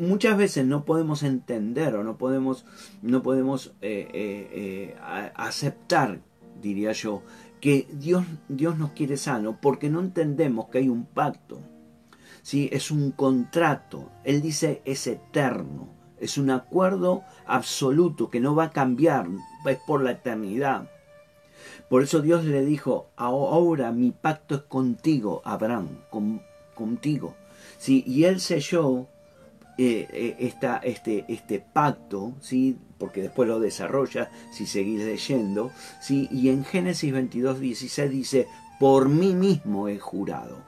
muchas 0.00 0.36
veces 0.36 0.64
no 0.66 0.84
podemos 0.84 1.22
entender 1.22 1.94
o 1.94 2.02
no 2.02 2.16
podemos, 2.16 2.64
no 3.02 3.22
podemos 3.22 3.74
eh, 3.82 4.08
eh, 4.12 4.48
eh, 4.52 5.32
aceptar, 5.34 6.20
diría 6.60 6.92
yo, 6.92 7.22
que 7.60 7.86
Dios, 7.92 8.24
Dios 8.48 8.78
nos 8.78 8.92
quiere 8.92 9.16
sano 9.18 9.60
porque 9.60 9.90
no 9.90 10.00
entendemos 10.00 10.68
que 10.68 10.78
hay 10.78 10.88
un 10.88 11.04
pacto. 11.04 11.60
¿sí? 12.42 12.70
Es 12.72 12.90
un 12.90 13.12
contrato. 13.12 14.10
Él 14.24 14.40
dice 14.40 14.80
es 14.86 15.06
eterno. 15.06 15.88
Es 16.18 16.38
un 16.38 16.50
acuerdo 16.50 17.22
absoluto 17.46 18.30
que 18.30 18.40
no 18.40 18.54
va 18.54 18.64
a 18.64 18.70
cambiar. 18.70 19.28
Es 19.66 19.78
por 19.86 20.02
la 20.02 20.12
eternidad. 20.12 20.90
Por 21.90 22.02
eso 22.02 22.22
Dios 22.22 22.44
le 22.44 22.64
dijo, 22.64 23.10
ahora 23.16 23.92
mi 23.92 24.12
pacto 24.12 24.54
es 24.54 24.62
contigo, 24.62 25.42
Abraham, 25.44 25.88
contigo. 26.74 27.34
¿Sí? 27.76 28.02
Y 28.06 28.24
él 28.24 28.40
selló 28.40 29.08
eh, 29.82 30.06
eh 30.12 30.52
este, 30.82 31.24
este 31.26 31.58
pacto, 31.58 32.34
¿sí? 32.40 32.76
porque 32.98 33.22
después 33.22 33.48
lo 33.48 33.60
desarrolla 33.60 34.30
si 34.52 34.66
seguís 34.66 35.02
leyendo, 35.02 35.70
¿sí? 36.02 36.28
y 36.30 36.50
en 36.50 36.66
Génesis 36.66 37.10
22, 37.10 37.60
16 37.60 38.10
dice, 38.10 38.46
por 38.78 39.08
mí 39.08 39.34
mismo 39.34 39.88
he 39.88 39.98
jurado. 39.98 40.58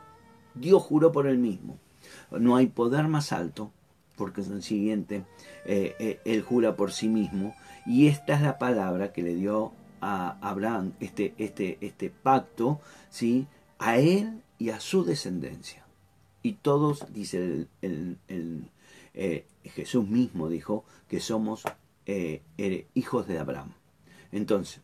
Dios 0.54 0.82
juró 0.82 1.12
por 1.12 1.26
él 1.26 1.36
mismo. 1.36 1.78
No 2.30 2.56
hay 2.56 2.68
poder 2.68 3.06
más 3.06 3.32
alto, 3.32 3.70
porque 4.16 4.40
es 4.40 4.48
el 4.48 4.62
siguiente, 4.62 5.26
eh, 5.66 6.20
él 6.24 6.40
jura 6.40 6.74
por 6.74 6.90
sí 6.92 7.10
mismo, 7.10 7.54
y 7.84 8.06
esta 8.06 8.34
es 8.34 8.40
la 8.40 8.56
palabra 8.56 9.12
que 9.12 9.22
le 9.22 9.34
dio 9.34 9.72
a 10.00 10.38
Abraham, 10.40 10.94
este, 11.00 11.34
este, 11.36 11.76
este 11.82 12.08
pacto, 12.08 12.80
¿sí? 13.10 13.46
a 13.78 13.98
él 13.98 14.40
y 14.58 14.70
a 14.70 14.80
su 14.80 15.04
descendencia. 15.04 15.84
Y 16.42 16.54
todos, 16.54 17.12
dice 17.12 17.66
el 17.82 18.70
eh, 19.14 19.46
Jesús 19.64 20.08
mismo 20.08 20.48
dijo 20.48 20.84
que 21.08 21.20
somos 21.20 21.64
eh, 22.06 22.42
hijos 22.94 23.26
de 23.28 23.38
Abraham. 23.38 23.74
Entonces, 24.32 24.80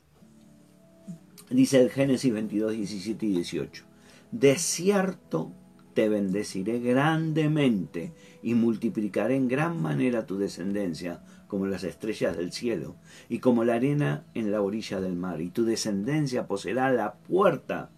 dice 1.51 1.81
el 1.81 1.91
Génesis 1.91 2.33
22, 2.33 2.73
17 2.73 3.27
y 3.27 3.33
18, 3.33 3.85
de 4.31 4.57
cierto 4.57 5.53
te 5.99 6.09
bendeciré 6.09 6.79
grandemente 6.79 8.13
y 8.41 8.55
multiplicaré 8.55 9.35
en 9.35 9.49
gran 9.49 9.83
manera 9.83 10.27
tu 10.27 10.39
descendencia 10.39 11.25
como 11.49 11.67
las 11.67 11.83
estrellas 11.83 12.37
del 12.37 12.53
cielo 12.53 12.95
y 13.29 13.41
como 13.41 13.65
la 13.65 13.75
arena 13.75 14.25
en 14.35 14.53
la 14.53 14.61
orilla 14.61 15.01
del 15.01 15.17
mar 15.17 15.41
y 15.41 15.51
tu 15.51 15.65
descendencia 15.65 16.47
poseerá 16.47 16.93
la 16.93 17.15
puerta 17.15 17.91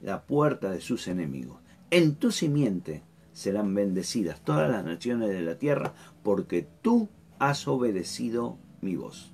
la 0.00 0.22
puerta 0.22 0.70
de 0.70 0.80
sus 0.80 1.06
enemigos 1.06 1.58
en 1.90 2.14
tu 2.14 2.32
simiente 2.32 3.02
serán 3.34 3.74
bendecidas 3.74 4.40
todas 4.42 4.70
las 4.70 4.84
naciones 4.84 5.28
de 5.28 5.42
la 5.42 5.58
tierra, 5.58 5.92
porque 6.22 6.66
tú 6.80 7.10
has 7.38 7.68
obedecido 7.68 8.56
mi 8.80 8.96
voz. 8.96 9.32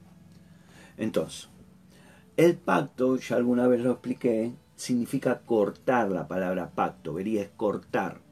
Entonces, 0.97 1.49
el 2.37 2.57
pacto, 2.57 3.17
ya 3.17 3.37
alguna 3.37 3.69
vez 3.69 3.81
lo 3.81 3.93
expliqué, 3.93 4.53
significa 4.75 5.41
cortar 5.41 6.11
la 6.11 6.27
palabra 6.27 6.71
pacto, 6.71 7.13
vería 7.13 7.43
es 7.43 7.51
cortar. 7.51 8.23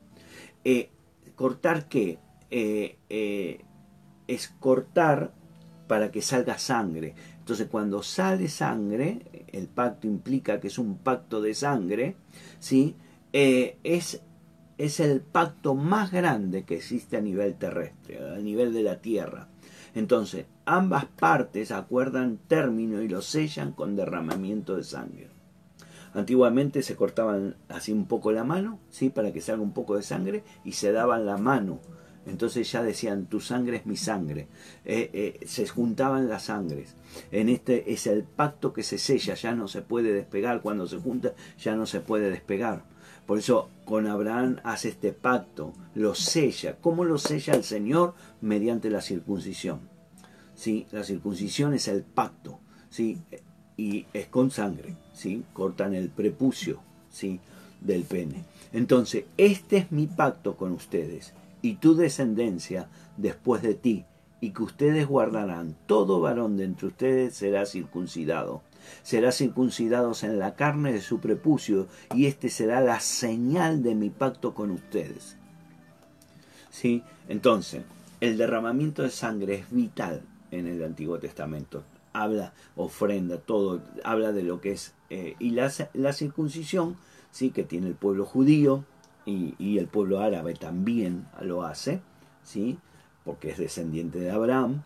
Eh, 0.65 0.91
¿Cortar 1.35 1.89
qué? 1.89 2.19
Eh, 2.51 2.97
eh, 3.11 3.65
es 4.27 4.49
cortar 4.59 5.33
para 5.87 6.11
que 6.11 6.23
salga 6.23 6.59
sangre. 6.59 7.15
Entonces 7.39 7.69
cuando 7.71 8.03
sale 8.03 8.49
sangre, 8.49 9.47
el 9.53 9.69
pacto 9.69 10.07
implica 10.07 10.59
que 10.59 10.69
es 10.69 10.79
un 10.79 10.99
pacto 10.99 11.41
de 11.43 11.55
sangre, 11.55 12.17
¿sí? 12.59 12.97
es 13.31 14.23
es 14.79 15.01
el 15.01 15.21
pacto 15.21 15.75
más 15.75 16.13
grande 16.13 16.65
que 16.65 16.77
existe 16.77 17.17
a 17.17 17.21
nivel 17.21 17.57
terrestre, 17.57 18.19
a 18.33 18.39
nivel 18.39 18.73
de 18.73 18.85
la 18.85 19.01
tierra. 19.01 19.49
Entonces, 19.95 20.47
ambas 20.65 21.07
partes 21.07 21.73
acuerdan 21.73 22.39
término 22.47 23.03
y 23.03 23.09
lo 23.09 23.21
sellan 23.21 23.73
con 23.73 23.97
derramamiento 23.97 24.77
de 24.77 24.85
sangre. 24.85 25.29
Antiguamente 26.15 26.83
se 26.83 26.97
cortaban 26.97 27.57
así 27.69 27.93
un 27.93 28.07
poco 28.07 28.33
la 28.33 28.45
mano, 28.45 28.79
¿sí? 28.91 29.11
para 29.11 29.33
que 29.33 29.41
salga 29.41 29.63
un 29.63 29.73
poco 29.73 29.97
de 29.97 30.03
sangre, 30.03 30.45
y 30.65 30.73
se 30.73 30.93
daban 30.93 31.27
la 31.27 31.37
mano. 31.37 31.81
Entonces 32.27 32.71
ya 32.71 32.83
decían, 32.83 33.27
tu 33.27 33.41
sangre 33.41 33.79
es 33.79 33.87
mi 33.87 33.97
sangre. 33.97 34.49
Eh, 34.85 35.11
eh, 35.13 35.47
se 35.47 35.67
juntaban 35.67 36.29
las 36.29 36.45
sangres. 36.45 36.95
En 37.33 37.49
este 37.49 37.93
es 37.93 38.07
el 38.07 38.23
pacto 38.23 38.73
que 38.73 38.83
se 38.83 38.99
sella, 38.99 39.35
ya 39.35 39.55
no 39.55 39.67
se 39.67 39.83
puede 39.83 40.13
despegar. 40.13 40.61
Cuando 40.61 40.87
se 40.87 40.99
junta, 40.99 41.33
ya 41.59 41.75
no 41.75 41.87
se 41.87 42.01
puede 42.01 42.31
despegar. 42.31 42.85
Por 43.29 43.39
eso 43.39 43.69
con 43.85 44.07
Abraham 44.07 44.57
hace 44.65 44.89
este 44.89 45.13
pacto, 45.13 45.75
lo 45.95 46.15
sella. 46.15 46.79
¿Cómo 46.81 47.05
lo 47.05 47.19
sella 47.19 47.53
el 47.53 47.63
Señor? 47.63 48.15
Mediante 48.41 48.89
la 48.89 49.03
circuncisión. 49.03 49.81
¿Sí? 50.55 50.87
La 50.93 51.05
circuncisión 51.05 51.75
es 51.75 51.89
el 51.89 52.05
pacto, 52.05 52.59
¿sí? 52.89 53.19
y 53.77 54.07
es 54.15 54.29
con 54.29 54.51
sangre. 54.51 54.97
¿sí? 55.13 55.45
Cortan 55.53 55.93
el 55.93 56.09
prepucio 56.09 56.81
¿sí? 57.11 57.39
del 57.83 58.05
pene. 58.05 58.47
Entonces, 58.73 59.27
este 59.37 59.77
es 59.77 59.93
mi 59.93 60.07
pacto 60.07 60.57
con 60.57 60.73
ustedes 60.73 61.35
y 61.61 61.75
tu 61.75 61.95
descendencia 61.95 62.89
después 63.19 63.61
de 63.61 63.75
ti, 63.75 64.07
y 64.41 64.51
que 64.51 64.63
ustedes 64.63 65.07
guardarán, 65.07 65.77
todo 65.87 66.21
varón 66.21 66.57
de 66.57 66.65
entre 66.65 66.89
ustedes 66.89 67.35
será 67.35 67.67
circuncidado 67.67 68.63
será 69.03 69.33
circuncidados 69.33 70.23
en 70.25 70.39
la 70.39 70.55
carne 70.55 70.93
de 70.93 71.01
su 71.01 71.21
prepucio, 71.21 71.87
y 72.15 72.27
este 72.27 72.49
será 72.49 72.81
la 72.81 73.01
señal 73.01 73.83
de 73.83 73.95
mi 73.95 74.11
pacto 74.11 74.55
con 74.55 74.71
ustedes. 74.71 75.37
¿Sí? 76.71 77.03
Entonces, 77.29 77.83
el 78.21 78.37
derramamiento 78.37 79.03
de 79.03 79.11
sangre 79.11 79.55
es 79.55 79.71
vital 79.71 80.23
en 80.51 80.67
el 80.67 80.83
Antiguo 80.85 81.19
Testamento. 81.19 81.85
Habla, 82.13 82.53
ofrenda, 82.77 83.39
todo, 83.39 83.83
habla 84.05 84.33
de 84.33 84.43
lo 84.43 84.61
que 84.61 84.73
es. 84.73 84.95
Eh, 85.11 85.37
y 85.39 85.51
la, 85.51 85.73
la, 85.95 86.13
circuncisión, 86.13 86.97
sí, 87.31 87.51
que 87.51 87.65
tiene 87.65 87.87
el 87.87 87.95
pueblo 87.95 88.25
judío 88.25 88.85
y, 89.25 89.55
y, 89.59 89.79
el 89.79 89.87
pueblo 89.87 90.21
árabe 90.21 90.55
también 90.55 91.27
lo 91.41 91.63
hace, 91.63 92.03
sí, 92.43 92.79
porque 93.29 93.51
es 93.51 93.59
descendiente 93.59 94.19
de 94.19 94.31
Abraham. 94.31 94.85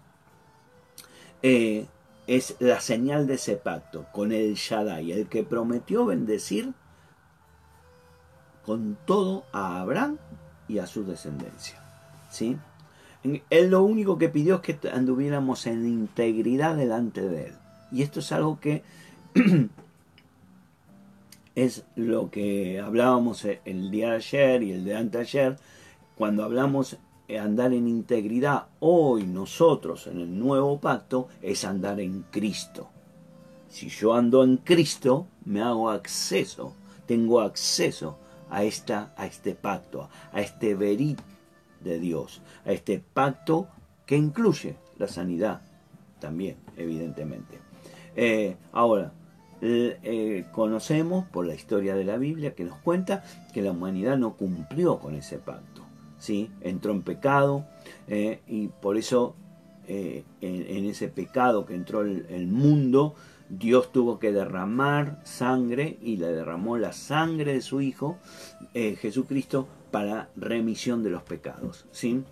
Eh, 1.44 1.86
es 2.26 2.56
la 2.58 2.80
señal 2.80 3.28
de 3.28 3.34
ese 3.34 3.54
pacto 3.54 4.06
con 4.10 4.32
el 4.32 4.54
Shaddai, 4.54 5.12
el 5.12 5.28
que 5.28 5.44
prometió 5.44 6.06
bendecir 6.06 6.72
con 8.66 8.98
todo 9.06 9.44
a 9.52 9.80
Abraham 9.80 10.18
y 10.66 10.78
a 10.78 10.88
su 10.88 11.04
descendencia. 11.04 11.80
¿sí? 12.32 12.58
Él 13.48 13.70
lo 13.70 13.84
único 13.84 14.18
que 14.18 14.28
pidió 14.28 14.56
es 14.56 14.62
que 14.62 14.88
anduviéramos 14.88 15.68
en 15.68 15.86
integridad 15.86 16.74
delante 16.74 17.20
de 17.20 17.46
Él. 17.46 17.54
Y 17.92 18.02
esto 18.02 18.18
es 18.18 18.32
algo 18.32 18.58
que 18.58 18.82
es 21.54 21.84
lo 21.94 22.28
que 22.32 22.80
hablábamos 22.80 23.46
el 23.64 23.92
día 23.92 24.10
de 24.10 24.16
ayer 24.16 24.64
y 24.64 24.72
el 24.72 24.84
de 24.84 24.96
anteayer, 24.96 25.58
cuando 26.16 26.42
hablamos 26.42 26.98
andar 27.38 27.72
en 27.72 27.88
integridad, 27.88 28.66
hoy 28.80 29.24
nosotros 29.24 30.06
en 30.06 30.20
el 30.20 30.38
nuevo 30.38 30.80
pacto 30.80 31.28
es 31.40 31.64
andar 31.64 32.00
en 32.00 32.24
Cristo. 32.30 32.88
Si 33.68 33.88
yo 33.88 34.14
ando 34.14 34.44
en 34.44 34.58
Cristo, 34.58 35.26
me 35.44 35.62
hago 35.62 35.90
acceso, 35.90 36.74
tengo 37.06 37.40
acceso 37.40 38.18
a, 38.50 38.64
esta, 38.64 39.14
a 39.16 39.26
este 39.26 39.54
pacto, 39.54 40.08
a 40.32 40.40
este 40.40 40.74
verit 40.74 41.18
de 41.80 41.98
Dios, 41.98 42.42
a 42.66 42.72
este 42.72 42.98
pacto 43.00 43.68
que 44.04 44.16
incluye 44.16 44.76
la 44.98 45.08
sanidad 45.08 45.62
también, 46.20 46.56
evidentemente. 46.76 47.58
Eh, 48.14 48.56
ahora, 48.72 49.12
eh, 49.62 50.44
conocemos 50.52 51.24
por 51.28 51.46
la 51.46 51.54
historia 51.54 51.94
de 51.94 52.04
la 52.04 52.16
Biblia 52.16 52.54
que 52.54 52.64
nos 52.64 52.78
cuenta 52.78 53.22
que 53.52 53.62
la 53.62 53.70
humanidad 53.70 54.18
no 54.18 54.34
cumplió 54.34 54.98
con 54.98 55.14
ese 55.14 55.38
pacto. 55.38 55.81
¿Sí? 56.22 56.50
Entró 56.60 56.92
en 56.92 57.02
pecado 57.02 57.66
eh, 58.06 58.40
y 58.46 58.68
por 58.68 58.96
eso 58.96 59.34
eh, 59.88 60.22
en, 60.40 60.84
ese 60.84 61.08
pecado 61.08 61.66
que 61.66 61.74
entró 61.74 62.02
el, 62.02 62.26
el, 62.30 62.46
mundo, 62.46 63.16
Dios 63.48 63.90
tuvo 63.90 64.20
que 64.20 64.30
derramar 64.30 65.20
sangre 65.24 65.98
y 66.00 66.18
le 66.18 66.28
derramó 66.28 66.78
la 66.78 66.92
sangre 66.92 67.54
de 67.54 67.60
su 67.60 67.80
Hijo, 67.80 68.18
Jesucristo, 68.72 69.66
para 69.90 70.28
remisión 70.36 71.02
de 71.02 71.10
los 71.10 71.22
pecados. 71.24 71.86
¿sí? 71.90 72.22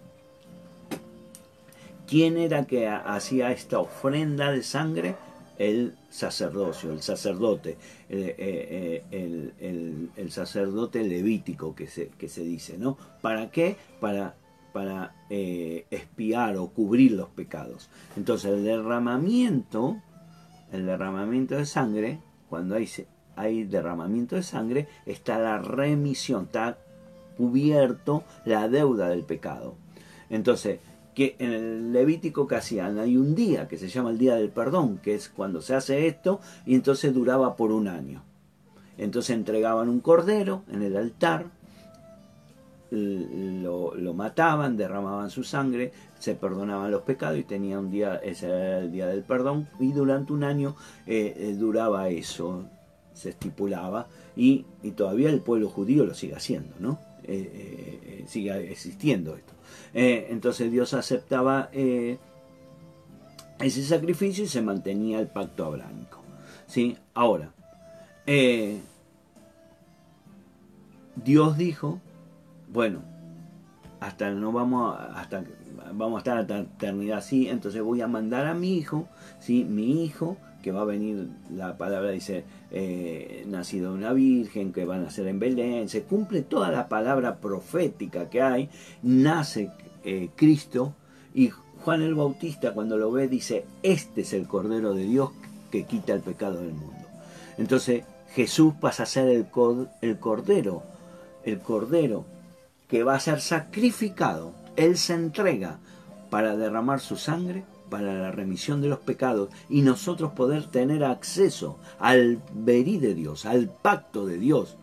¿Quién 2.07 2.38
era 2.38 2.66
que 2.66 2.87
hacía 2.87 3.50
esta 3.50 3.81
ofrenda 3.81 4.53
de 4.53 4.62
sangre? 4.62 5.16
El 5.61 5.94
sacerdocio, 6.09 6.90
el 6.90 7.03
sacerdote, 7.03 7.77
eh, 8.09 9.05
eh, 9.11 10.09
el, 10.16 10.31
sacerdote 10.31 11.05
levítico 11.05 11.75
que 11.75 11.87
se, 11.87 12.09
que 12.09 12.31
se, 12.31 12.42
dice, 12.44 12.79
¿no? 12.79 12.96
¿Para 13.20 13.51
qué? 13.51 13.77
Para, 14.01 14.37
para 14.73 15.14
eh, 15.29 15.85
espiar 15.90 16.57
o 16.57 16.68
cubrir 16.68 17.12
los 17.12 17.29
pecados. 17.29 17.90
Entonces 18.16 18.53
el 18.53 18.64
derramamiento, 18.64 20.01
el 20.73 20.87
derramamiento 20.87 21.57
de 21.57 21.66
sangre, 21.66 22.20
cuando 22.49 22.77
hay, 22.77 22.88
hay 23.37 23.64
derramamiento 23.64 24.37
de 24.37 24.42
sangre, 24.42 24.88
está 25.05 25.38
la 25.38 25.59
remisión, 25.59 26.44
está 26.44 26.79
cubierto 27.37 28.25
la 28.46 28.66
deuda 28.66 29.11
del 29.11 29.25
pecado. 29.25 29.75
Entonces, 30.31 30.79
que 31.14 31.37
en 31.38 31.53
el 31.53 31.92
Levítico 31.92 32.46
hacían, 32.51 32.99
hay 32.99 33.16
un 33.16 33.35
día 33.35 33.68
que 33.68 33.79
se 33.79 33.88
llama 33.88 34.11
el 34.11 34.18
Día 34.18 34.37
del 34.37 34.51
Perdón, 34.51 34.99
que 34.99 35.14
es 35.14 35.29
cuando 35.29 35.61
se 35.61 35.75
hace 35.75 36.07
esto, 36.07 36.40
y 36.66 36.75
entonces 36.75 37.12
duraba 37.12 37.57
por 37.57 37.73
un 37.73 37.88
año. 37.88 38.23
Entonces 38.96 39.35
entregaban 39.35 39.88
un 39.88 40.01
cordero 40.01 40.62
en 40.70 40.83
el 40.83 40.96
altar, 40.96 41.46
lo, 42.90 44.14
mataban, 44.14 44.77
derramaban 44.77 45.31
su 45.31 45.44
sangre, 45.44 45.92
se 46.18 46.35
perdonaban 46.35 46.90
los 46.90 47.03
pecados 47.03 47.38
y 47.38 47.44
tenía 47.44 47.79
un 47.79 47.90
día, 47.90 48.16
ese 48.16 48.49
era 48.49 48.79
el 48.79 48.92
día 48.92 49.07
del 49.07 49.23
perdón, 49.23 49.68
y 49.79 49.92
durante 49.92 50.33
un 50.33 50.44
año 50.44 50.77
eh, 51.07 51.35
eh, 51.37 51.57
duraba 51.59 52.09
eso, 52.09 52.64
se 53.14 53.31
estipulaba, 53.31 54.09
y, 54.37 54.66
todavía 54.96 55.31
el 55.31 55.40
pueblo 55.40 55.68
judío 55.68 56.05
lo 56.05 56.14
sigue 56.14 56.35
haciendo, 56.35 56.75
¿no? 56.79 56.99
Eh, 57.25 58.25
sigue 58.27 58.71
existiendo 58.71 59.37
esto. 59.37 59.53
Eh, 59.93 60.29
entonces 60.31 60.71
Dios 60.71 60.95
aceptaba 60.95 61.69
eh, 61.73 62.19
ese 63.59 63.83
sacrificio 63.83 64.45
y 64.45 64.49
se 64.49 64.63
mantenía 64.63 65.21
el 65.21 65.27
pacto 65.27 65.65
abrámico. 65.65 66.23
¿sí? 66.67 66.97
Ahora, 67.15 67.51
eh, 68.27 68.81
Dios 71.17 71.59
dijo, 71.59 72.01
bueno, 72.69 73.03
hasta 73.99 74.31
no 74.31 74.53
vamos 74.53 74.97
a, 74.97 75.21
hasta 75.21 75.45
vamos 75.93 76.17
a 76.17 76.19
estar 76.19 76.39
a 76.39 76.43
la 76.43 76.61
eternidad 76.61 77.19
así, 77.19 77.49
entonces 77.49 77.83
voy 77.83 78.01
a 78.01 78.07
mandar 78.07 78.47
a 78.47 78.55
mi 78.55 78.77
hijo, 78.77 79.09
¿sí? 79.41 79.65
mi 79.65 80.05
hijo, 80.05 80.37
que 80.62 80.73
va 80.73 80.83
a 80.83 80.85
venir, 80.85 81.29
la 81.55 81.77
palabra 81.77 82.11
dice, 82.11 82.44
nacido 83.46 83.90
de 83.92 83.99
una 83.99 84.12
virgen, 84.12 84.73
que 84.73 84.85
van 84.85 85.01
a 85.01 85.05
nacer 85.05 85.27
en 85.27 85.38
Belén, 85.38 85.88
se 85.88 86.03
cumple 86.03 86.42
toda 86.42 86.70
la 86.70 86.88
palabra 86.88 87.37
profética 87.37 88.29
que 88.29 88.42
hay, 88.42 88.68
nace 89.03 89.70
eh, 90.05 90.31
Cristo 90.35 90.94
y 91.35 91.49
Juan 91.49 92.03
el 92.03 92.14
Bautista 92.14 92.73
cuando 92.73 92.96
lo 92.96 93.11
ve 93.11 93.29
dice, 93.29 93.64
este 93.83 94.23
es 94.23 94.33
el 94.33 94.46
Cordero 94.46 94.94
de 94.94 95.05
Dios 95.05 95.31
que 95.70 95.85
quita 95.85 96.12
el 96.12 96.20
pecado 96.20 96.61
del 96.61 96.73
mundo. 96.73 97.07
Entonces 97.59 98.05
Jesús 98.35 98.75
pasa 98.81 99.05
a 99.05 99.07
ser 99.07 99.29
el, 99.29 99.46
el 100.01 100.18
Cordero, 100.18 100.83
el 101.44 101.61
Cordero 101.61 102.25
que 102.88 103.03
va 103.03 103.14
a 103.14 103.20
ser 103.20 103.40
sacrificado. 103.40 104.53
Él 104.77 104.96
se 104.96 105.14
entrega 105.14 105.79
para 106.29 106.57
derramar 106.57 107.01
su 107.01 107.16
sangre 107.16 107.64
para 107.90 108.14
la 108.14 108.31
remisión 108.31 108.81
de 108.81 108.88
los 108.88 109.00
pecados 109.00 109.50
y 109.68 109.83
nosotros 109.83 110.33
poder 110.33 110.66
tener 110.68 111.05
acceso 111.05 111.79
al 111.98 112.40
verí 112.55 112.98
de 112.98 113.14
Dios, 113.14 113.44
al 113.44 113.68
pacto 113.68 114.24
de 114.24 114.38
Dios. 114.38 114.76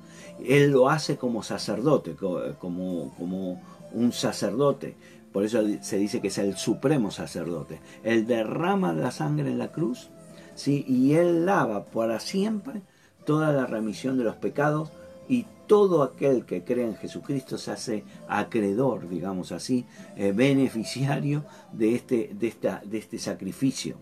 Él 0.45 0.71
lo 0.71 0.89
hace 0.89 1.17
como 1.17 1.41
sacerdote, 1.41 2.15
como, 2.59 3.15
como 3.17 3.61
un 3.93 4.11
sacerdote. 4.11 4.95
Por 5.31 5.43
eso 5.43 5.63
se 5.81 5.97
dice 5.97 6.21
que 6.21 6.27
es 6.27 6.37
el 6.37 6.55
supremo 6.57 7.09
sacerdote. 7.09 7.79
Él 8.03 8.27
derrama 8.27 8.93
la 8.93 9.11
sangre 9.11 9.49
en 9.49 9.57
la 9.57 9.71
cruz 9.71 10.09
¿sí? 10.55 10.85
y 10.87 11.13
él 11.13 11.45
lava 11.45 11.85
para 11.85 12.19
siempre 12.19 12.81
toda 13.25 13.51
la 13.51 13.65
remisión 13.65 14.17
de 14.17 14.23
los 14.23 14.35
pecados 14.35 14.89
y 15.27 15.45
todo 15.67 16.03
aquel 16.03 16.45
que 16.45 16.63
cree 16.63 16.85
en 16.85 16.95
Jesucristo 16.95 17.57
se 17.57 17.71
hace 17.71 18.03
acreedor, 18.27 19.09
digamos 19.09 19.51
así, 19.51 19.85
eh, 20.15 20.31
beneficiario 20.31 21.45
de 21.73 21.95
este, 21.95 22.31
de, 22.33 22.47
esta, 22.47 22.81
de 22.85 22.97
este 22.97 23.19
sacrificio. 23.19 23.97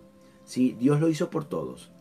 ¿sí? 0.46 0.76
Dios 0.80 1.00
lo 1.00 1.10
hizo 1.10 1.30
por 1.30 1.46
todos. 1.46 1.92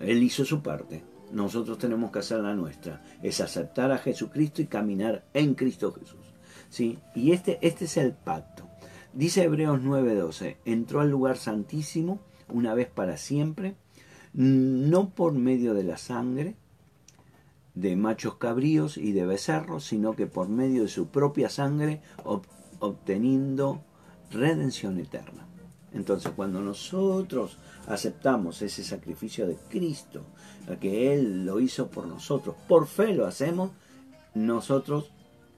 Él 0.00 0.22
hizo 0.22 0.44
su 0.44 0.62
parte. 0.62 1.04
Nosotros 1.30 1.76
tenemos 1.78 2.10
que 2.10 2.20
hacer 2.20 2.40
la 2.40 2.54
nuestra. 2.54 3.02
Es 3.22 3.40
aceptar 3.40 3.92
a 3.92 3.98
Jesucristo 3.98 4.62
y 4.62 4.66
caminar 4.66 5.26
en 5.34 5.54
Cristo 5.54 5.92
Jesús. 5.92 6.34
¿sí? 6.70 6.98
Y 7.14 7.32
este, 7.32 7.58
este 7.60 7.84
es 7.84 7.96
el 7.98 8.12
pacto. 8.12 8.68
Dice 9.12 9.42
Hebreos 9.42 9.80
9:12, 9.82 10.58
entró 10.64 11.00
al 11.00 11.10
lugar 11.10 11.38
santísimo 11.38 12.20
una 12.48 12.74
vez 12.74 12.88
para 12.88 13.16
siempre, 13.16 13.74
no 14.32 15.10
por 15.10 15.32
medio 15.32 15.74
de 15.74 15.82
la 15.82 15.96
sangre 15.96 16.56
de 17.80 17.94
machos 17.94 18.34
cabríos 18.36 18.96
y 18.96 19.12
de 19.12 19.24
becerros, 19.24 19.84
sino 19.84 20.16
que 20.16 20.26
por 20.26 20.48
medio 20.48 20.82
de 20.82 20.88
su 20.88 21.08
propia 21.08 21.48
sangre, 21.48 22.02
obteniendo 22.80 23.82
redención 24.32 24.98
eterna. 24.98 25.46
Entonces, 25.92 26.32
cuando 26.34 26.60
nosotros 26.60 27.56
aceptamos 27.86 28.62
ese 28.62 28.82
sacrificio 28.82 29.46
de 29.46 29.56
Cristo, 29.70 30.24
que 30.80 31.14
Él 31.14 31.46
lo 31.46 31.60
hizo 31.60 31.88
por 31.88 32.06
nosotros, 32.06 32.56
por 32.66 32.88
fe 32.88 33.14
lo 33.14 33.26
hacemos, 33.26 33.70
nosotros 34.34 35.12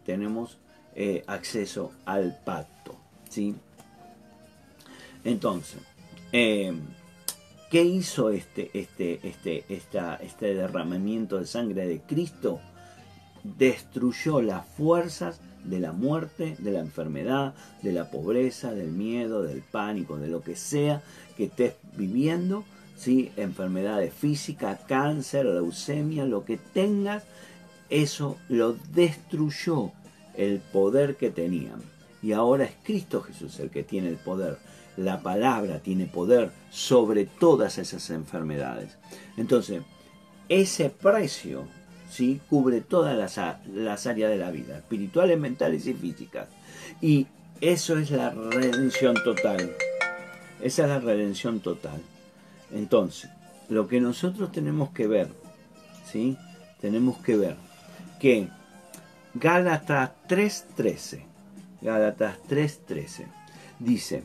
tenemos 0.04 0.58
eh, 0.94 1.24
acceso 1.26 1.92
al 2.04 2.38
pacto. 2.44 2.96
¿sí? 3.30 3.54
Entonces, 5.24 5.80
eh, 6.32 6.72
¿qué 7.70 7.84
hizo 7.84 8.30
este, 8.30 8.70
este, 8.74 9.20
este, 9.22 9.64
esta, 9.68 10.16
este 10.16 10.54
derramamiento 10.54 11.38
de 11.38 11.46
sangre 11.46 11.86
de 11.86 12.00
Cristo? 12.00 12.60
Destruyó 13.44 14.42
las 14.42 14.66
fuerzas 14.66 15.40
de 15.64 15.78
la 15.78 15.92
muerte, 15.92 16.56
de 16.58 16.72
la 16.72 16.80
enfermedad, 16.80 17.54
de 17.82 17.92
la 17.92 18.10
pobreza, 18.10 18.72
del 18.72 18.90
miedo, 18.90 19.42
del 19.42 19.62
pánico, 19.62 20.18
de 20.18 20.28
lo 20.28 20.42
que 20.42 20.56
sea 20.56 21.02
que 21.36 21.44
estés 21.44 21.74
viviendo, 21.96 22.64
¿sí? 22.96 23.30
enfermedades 23.36 24.12
físicas, 24.12 24.80
cáncer, 24.86 25.46
leucemia, 25.46 26.26
lo 26.26 26.44
que 26.44 26.58
tengas, 26.58 27.24
eso 27.88 28.36
lo 28.48 28.74
destruyó 28.92 29.92
el 30.36 30.58
poder 30.58 31.16
que 31.16 31.30
tenían. 31.30 31.82
Y 32.22 32.32
ahora 32.32 32.64
es 32.64 32.74
Cristo 32.84 33.22
Jesús 33.22 33.58
el 33.60 33.70
que 33.70 33.82
tiene 33.82 34.08
el 34.08 34.16
poder. 34.16 34.58
La 34.96 35.20
palabra 35.20 35.80
tiene 35.80 36.06
poder 36.06 36.50
sobre 36.70 37.24
todas 37.24 37.78
esas 37.78 38.10
enfermedades. 38.10 38.96
Entonces, 39.36 39.82
ese 40.48 40.90
precio 40.90 41.64
¿sí? 42.10 42.40
cubre 42.48 42.80
todas 42.80 43.16
las, 43.16 43.38
áreas 44.06 44.30
de 44.30 44.36
la 44.36 44.50
vida, 44.50 44.78
espirituales, 44.78 45.38
mentales 45.38 45.86
y 45.86 45.94
físicas. 45.94 46.48
Y 47.00 47.26
eso 47.60 47.98
es 47.98 48.10
la 48.10 48.30
redención 48.30 49.14
total. 49.24 49.70
Esa 50.60 50.82
es 50.82 50.88
la 50.88 50.98
redención 50.98 51.60
total. 51.60 52.00
Entonces, 52.72 53.30
lo 53.68 53.86
que 53.88 54.00
nosotros 54.00 54.52
tenemos 54.52 54.90
que 54.90 55.06
ver, 55.06 55.28
¿sí? 56.04 56.36
Tenemos 56.80 57.18
que 57.18 57.36
ver 57.36 57.56
que 58.18 58.48
Gálatas 59.34 60.10
3.13. 60.28 61.22
Gálatas 61.80 62.36
3.13. 62.48 63.26
Dice, 63.78 64.24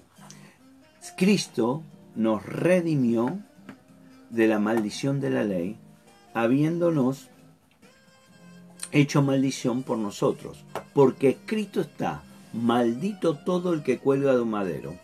Cristo 1.11 1.83
nos 2.15 2.45
redimió 2.45 3.39
de 4.29 4.47
la 4.47 4.59
maldición 4.59 5.19
de 5.19 5.29
la 5.29 5.43
ley, 5.43 5.77
habiéndonos 6.33 7.29
hecho 8.91 9.21
maldición 9.21 9.83
por 9.83 9.97
nosotros, 9.97 10.63
porque 10.93 11.29
escrito 11.29 11.81
está, 11.81 12.23
maldito 12.53 13.35
todo 13.35 13.73
el 13.73 13.83
que 13.83 13.97
cuelga 13.97 14.33
de 14.33 14.41
un 14.41 14.49
madero, 14.49 14.95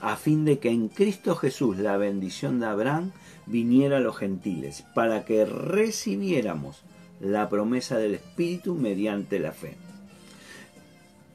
a 0.00 0.16
fin 0.16 0.44
de 0.44 0.58
que 0.58 0.70
en 0.70 0.88
Cristo 0.88 1.34
Jesús 1.36 1.78
la 1.78 1.96
bendición 1.96 2.60
de 2.60 2.66
Abraham 2.66 3.12
viniera 3.46 3.98
a 3.98 4.00
los 4.00 4.16
gentiles, 4.16 4.84
para 4.94 5.24
que 5.24 5.44
recibiéramos 5.44 6.82
la 7.20 7.48
promesa 7.48 7.98
del 7.98 8.14
Espíritu 8.14 8.74
mediante 8.76 9.38
la 9.38 9.52
fe. 9.52 9.76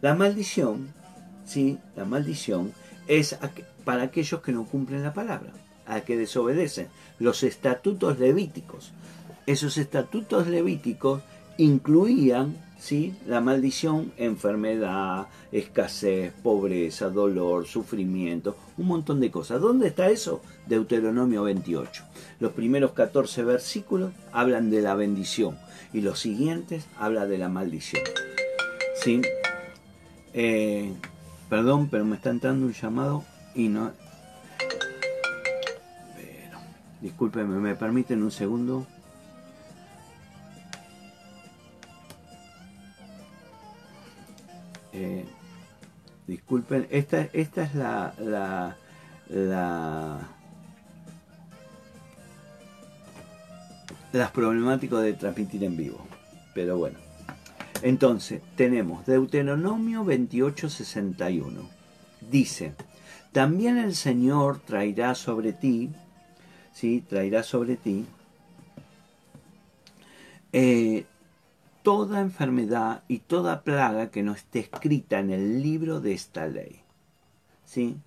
La 0.02 0.16
maldición, 0.16 0.94
sí, 1.46 1.78
la 1.96 2.06
maldición 2.06 2.74
es 3.08 3.38
para 3.86 4.04
aquellos 4.04 4.42
que 4.42 4.52
no 4.52 4.66
cumplen 4.66 5.04
la 5.04 5.14
palabra, 5.14 5.54
a 5.86 6.02
que 6.02 6.18
desobedecen 6.18 6.88
los 7.20 7.44
estatutos 7.44 8.20
levíticos. 8.20 8.92
Esos 9.46 9.78
estatutos 9.78 10.48
levíticos 10.48 11.22
incluían 11.58 12.58
¿sí? 12.80 13.16
la 13.28 13.42
maldición, 13.42 14.12
enfermedad, 14.18 15.28
escasez, 15.52 16.34
pobreza, 16.44 17.10
dolor, 17.10 17.66
sufrimiento, 17.66 18.58
un 18.78 18.88
montón 18.88 19.20
de 19.20 19.32
cosas. 19.32 19.62
¿Dónde 19.62 19.88
está 19.88 20.10
eso? 20.10 20.42
Deuteronomio 20.68 21.44
28. 21.44 22.04
Los 22.40 22.52
primeros 22.54 22.92
14 22.92 23.44
versículos 23.44 24.12
hablan 24.32 24.70
de 24.70 24.82
la 24.82 24.96
bendición 24.96 25.58
y 25.94 26.02
los 26.02 26.20
siguientes 26.20 26.86
hablan 26.98 27.30
de 27.30 27.38
la 27.38 27.50
maldición. 27.50 28.04
¿Sí? 28.96 29.22
Eh, 30.34 30.92
perdón, 31.50 31.90
pero 31.90 32.04
me 32.06 32.16
está 32.16 32.32
entrando 32.32 32.66
un 32.66 32.74
llamado 32.74 33.24
y 33.56 33.70
no... 33.70 33.92
Pero, 37.32 37.46
¿me 37.48 37.76
permiten 37.76 38.24
un 38.24 38.32
segundo? 38.32 38.86
Eh, 44.94 45.26
disculpen, 46.28 46.88
esta, 46.90 47.22
esta 47.34 47.64
es 47.64 47.76
la, 47.76 48.14
la, 48.20 48.78
la 49.30 50.20
las 54.16 54.32
problemáticas 54.32 55.04
de 55.04 55.14
transmitir 55.14 55.64
en 55.64 55.76
vivo. 55.76 56.06
Pero 56.54 56.78
bueno. 56.78 56.98
Entonces, 57.82 58.42
tenemos 58.56 59.06
Deuteronomio 59.06 60.06
28:61. 60.06 61.70
Dice, 62.32 62.74
también 63.36 63.78
el 63.78 63.96
Señor 63.96 64.60
traerá 64.60 65.14
sobre 65.14 65.52
ti, 65.52 65.92
¿sí? 66.72 67.02
Traerá 67.02 67.44
sobre 67.44 67.76
ti 67.76 68.06
eh, 70.54 71.06
toda 71.84 72.22
enfermedad 72.22 73.04
y 73.10 73.20
toda 73.20 73.64
plaga 73.64 74.10
que 74.10 74.24
no 74.24 74.32
esté 74.32 74.60
escrita 74.60 75.20
en 75.20 75.32
el 75.32 75.62
libro 75.62 76.00
de 76.00 76.14
esta 76.14 76.48
ley. 76.48 76.80
¿Sí? 77.66 77.98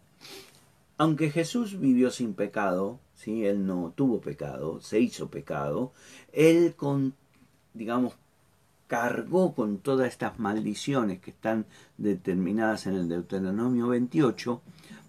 Aunque 0.97 1.31
Jesús 1.31 1.79
vivió 1.79 2.11
sin 2.11 2.33
pecado, 2.33 2.99
¿sí? 3.14 3.45
Él 3.45 3.67
no 3.67 3.93
tuvo 3.95 4.23
pecado, 4.23 4.81
se 4.81 4.99
hizo 4.99 5.29
pecado, 5.29 5.93
él 6.33 6.75
con, 6.75 7.12
digamos, 7.75 8.14
cargó 8.87 9.55
con 9.55 9.77
todas 9.77 10.09
estas 10.09 10.38
maldiciones 10.38 11.21
que 11.21 11.33
están 11.33 11.67
determinadas 11.99 12.87
en 12.87 12.95
el 12.95 13.11
Deuteronomio 13.11 13.88
28, 13.88 14.62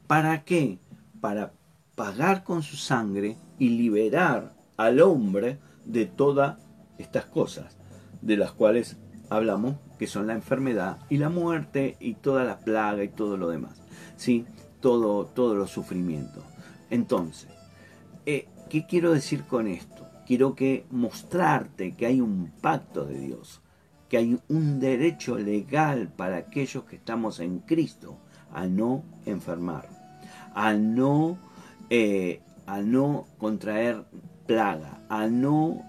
¿para 0.09 0.43
qué? 0.43 0.79
Para 1.21 1.53
pagar 1.93 2.43
con 2.43 2.63
su 2.63 2.77
sangre 2.77 3.37
y 3.59 3.69
liberar 3.69 4.55
al 4.75 5.01
hombre 5.01 5.59
de 5.85 6.07
todas 6.07 6.57
estas 6.97 7.25
cosas 7.25 7.77
de 8.19 8.35
las 8.35 8.51
cuales 8.51 8.97
hablamos, 9.29 9.75
que 9.99 10.07
son 10.07 10.25
la 10.25 10.33
enfermedad 10.33 10.97
y 11.11 11.17
la 11.17 11.29
muerte 11.29 11.95
y 11.99 12.15
toda 12.15 12.43
la 12.43 12.57
plaga 12.57 13.03
y 13.03 13.09
todo 13.09 13.37
lo 13.37 13.49
demás, 13.49 13.83
¿sí? 14.17 14.47
Todo, 14.79 15.27
todos 15.27 15.55
los 15.55 15.69
sufrimientos. 15.69 16.43
Entonces, 16.89 17.51
eh, 18.25 18.47
¿qué 18.67 18.87
quiero 18.87 19.13
decir 19.13 19.43
con 19.43 19.67
esto? 19.67 20.09
Quiero 20.25 20.55
que 20.55 20.87
mostrarte 20.89 21.95
que 21.95 22.07
hay 22.07 22.19
un 22.19 22.51
pacto 22.61 23.05
de 23.05 23.19
Dios, 23.19 23.61
que 24.09 24.17
hay 24.17 24.39
un 24.47 24.79
derecho 24.79 25.37
legal 25.37 26.11
para 26.11 26.37
aquellos 26.37 26.85
que 26.85 26.95
estamos 26.95 27.39
en 27.39 27.59
Cristo 27.59 28.17
a 28.51 28.65
no 28.65 29.03
enfermar, 29.25 29.98
a 30.59 30.73
no, 30.73 31.37
eh, 31.89 32.41
a 32.67 32.81
no 32.81 33.27
contraer 33.37 34.03
plaga, 34.45 34.99
a 35.07 35.27
no... 35.27 35.85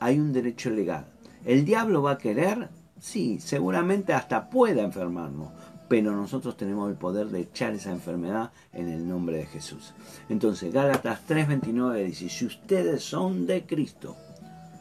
Hay 0.00 0.18
un 0.18 0.32
derecho 0.32 0.70
legal. 0.70 1.04
¿El 1.44 1.64
diablo 1.64 2.02
va 2.02 2.12
a 2.12 2.18
querer? 2.18 2.70
Sí, 2.98 3.38
seguramente 3.38 4.12
hasta 4.12 4.50
pueda 4.50 4.82
enfermarnos, 4.82 5.50
pero 5.88 6.16
nosotros 6.16 6.56
tenemos 6.56 6.90
el 6.90 6.96
poder 6.96 7.28
de 7.28 7.42
echar 7.42 7.72
esa 7.72 7.92
enfermedad 7.92 8.50
en 8.72 8.88
el 8.88 9.06
nombre 9.06 9.36
de 9.36 9.46
Jesús. 9.46 9.94
Entonces, 10.28 10.72
Gálatas 10.72 11.20
3:29 11.28 12.04
dice, 12.04 12.28
si 12.28 12.46
ustedes 12.46 13.04
son 13.04 13.46
de 13.46 13.64
Cristo, 13.64 14.16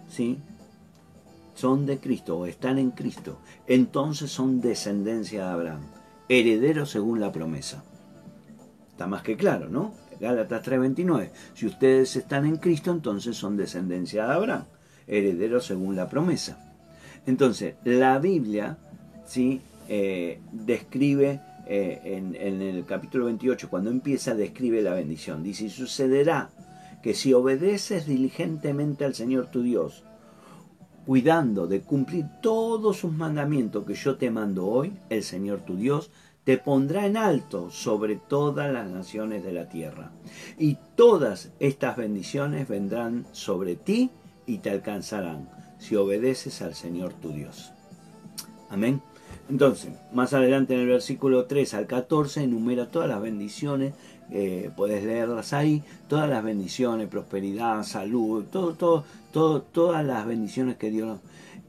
¿sí? 0.09 0.39
Son 1.53 1.85
de 1.85 1.99
Cristo 1.99 2.39
o 2.39 2.45
están 2.47 2.79
en 2.79 2.91
Cristo, 2.91 3.37
entonces 3.67 4.31
son 4.31 4.59
descendencia 4.59 5.45
de 5.45 5.51
Abraham, 5.51 5.81
herederos 6.29 6.89
según 6.89 7.19
la 7.19 7.31
promesa. 7.31 7.83
Está 8.99 9.07
más 9.07 9.23
que 9.23 9.37
claro, 9.37 9.69
¿no? 9.69 9.93
Gálatas 10.19 10.61
3:29, 10.61 11.29
si 11.53 11.67
ustedes 11.67 12.17
están 12.17 12.45
en 12.45 12.57
Cristo, 12.57 12.91
entonces 12.91 13.37
son 13.37 13.55
descendencia 13.55 14.27
de 14.27 14.33
Abraham 14.33 14.65
heredero 15.07 15.61
según 15.61 15.95
la 15.95 16.09
promesa. 16.09 16.59
Entonces, 17.25 17.75
la 17.85 18.19
Biblia 18.19 18.77
¿sí? 19.25 19.61
Eh, 19.87 20.41
describe 20.51 21.39
eh, 21.65 22.01
en, 22.03 22.35
el 22.35 22.83
capítulo 22.83 23.27
28, 23.27 23.69
cuando 23.69 23.89
empieza, 23.89 24.35
describe 24.35 24.81
la 24.81 24.95
bendición. 24.95 25.43
Dice, 25.43 25.69
sucederá 25.69 26.49
que 27.01 27.13
si 27.13 27.31
obedeces 27.31 28.05
diligentemente 28.05 29.05
al 29.05 29.15
Señor 29.15 29.47
tu 29.47 29.61
Dios, 29.61 30.03
cuidando 31.05 31.67
de 31.67 31.79
cumplir 31.79 32.25
todos 32.41 32.97
sus 32.97 33.13
mandamientos 33.13 33.85
que 33.85 33.93
yo 33.93 34.17
te 34.17 34.29
mando 34.29 34.67
hoy, 34.67 34.91
el 35.09 35.23
Señor 35.23 35.61
tu 35.61 35.77
Dios 35.77 36.11
te 36.43 36.57
pondrá 36.57 37.05
en 37.05 37.17
alto 37.17 37.69
sobre 37.69 38.15
todas 38.15 38.71
las 38.71 38.89
naciones 38.89 39.43
de 39.43 39.53
la 39.53 39.69
tierra. 39.69 40.11
Y 40.57 40.77
todas 40.95 41.51
estas 41.59 41.97
bendiciones 41.97 42.67
vendrán 42.67 43.25
sobre 43.31 43.75
ti 43.75 44.09
y 44.45 44.59
te 44.59 44.69
alcanzarán 44.71 45.49
si 45.77 45.95
obedeces 45.95 46.61
al 46.61 46.75
Señor 46.75 47.13
tu 47.13 47.31
Dios. 47.31 47.71
Amén. 48.69 49.01
Entonces, 49.49 49.91
más 50.13 50.33
adelante 50.33 50.75
en 50.75 50.81
el 50.81 50.87
versículo 50.87 51.45
3 51.45 51.73
al 51.73 51.87
14 51.87 52.43
enumera 52.43 52.91
todas 52.91 53.09
las 53.09 53.21
bendiciones, 53.21 53.93
eh, 54.31 54.69
puedes 54.75 55.03
leerlas 55.03 55.53
ahí, 55.53 55.83
todas 56.07 56.29
las 56.29 56.43
bendiciones, 56.43 57.07
prosperidad, 57.07 57.83
salud, 57.83 58.45
todo, 58.51 58.75
todo, 58.75 59.03
todo, 59.31 59.61
todas 59.63 60.05
las 60.05 60.27
bendiciones 60.27 60.77
que 60.77 60.91
Dios 60.91 61.19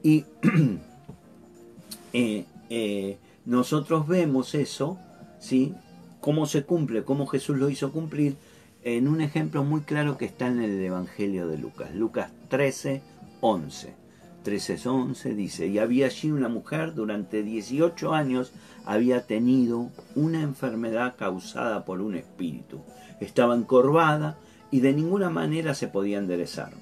Y 0.02 0.26
eh, 2.12 2.44
eh, 2.68 3.18
nosotros 3.44 4.06
vemos 4.06 4.54
eso, 4.54 4.98
¿sí? 5.38 5.74
Cómo 6.20 6.46
se 6.46 6.64
cumple, 6.64 7.04
cómo 7.04 7.26
Jesús 7.26 7.56
lo 7.56 7.70
hizo 7.70 7.92
cumplir 7.92 8.36
en 8.82 9.08
un 9.08 9.20
ejemplo 9.20 9.64
muy 9.64 9.82
claro 9.82 10.16
que 10.16 10.24
está 10.24 10.46
en 10.46 10.60
el 10.62 10.80
Evangelio 10.80 11.46
de 11.48 11.58
Lucas, 11.58 11.94
Lucas 11.94 12.30
13, 12.48 13.02
11. 13.40 13.94
13, 14.42 14.88
11 14.88 15.34
dice, 15.34 15.66
y 15.66 15.78
había 15.78 16.06
allí 16.06 16.30
una 16.30 16.48
mujer 16.48 16.94
durante 16.94 17.42
18 17.42 18.14
años, 18.14 18.52
había 18.86 19.26
tenido 19.26 19.90
una 20.14 20.40
enfermedad 20.40 21.16
causada 21.16 21.84
por 21.84 22.00
un 22.00 22.14
espíritu. 22.14 22.80
Estaba 23.20 23.54
encorvada 23.54 24.38
y 24.70 24.80
de 24.80 24.94
ninguna 24.94 25.28
manera 25.28 25.74
se 25.74 25.88
podía 25.88 26.18
enderezar. 26.18 26.72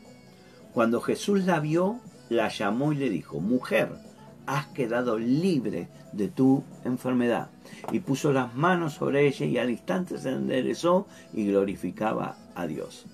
Cuando 0.73 1.01
Jesús 1.01 1.44
la 1.44 1.59
vio, 1.59 1.99
la 2.29 2.49
llamó 2.49 2.92
y 2.92 2.97
le 2.97 3.11
dijo, 3.11 3.40
mujer, 3.40 3.88
has 4.48 4.66
quedado 4.68 5.18
libre 5.18 5.88
de 6.12 6.28
tu 6.28 6.64
enfermedad. 6.84 7.50
Y 7.92 8.00
puso 8.00 8.32
las 8.32 8.54
manos 8.54 8.94
sobre 8.94 9.28
ella 9.28 9.44
y 9.44 9.58
al 9.58 9.70
instante 9.70 10.16
se 10.18 10.30
enderezó 10.30 11.06
y 11.34 11.46
glorificaba 11.46 12.37
a 12.54 12.66
Dios. 12.66 13.04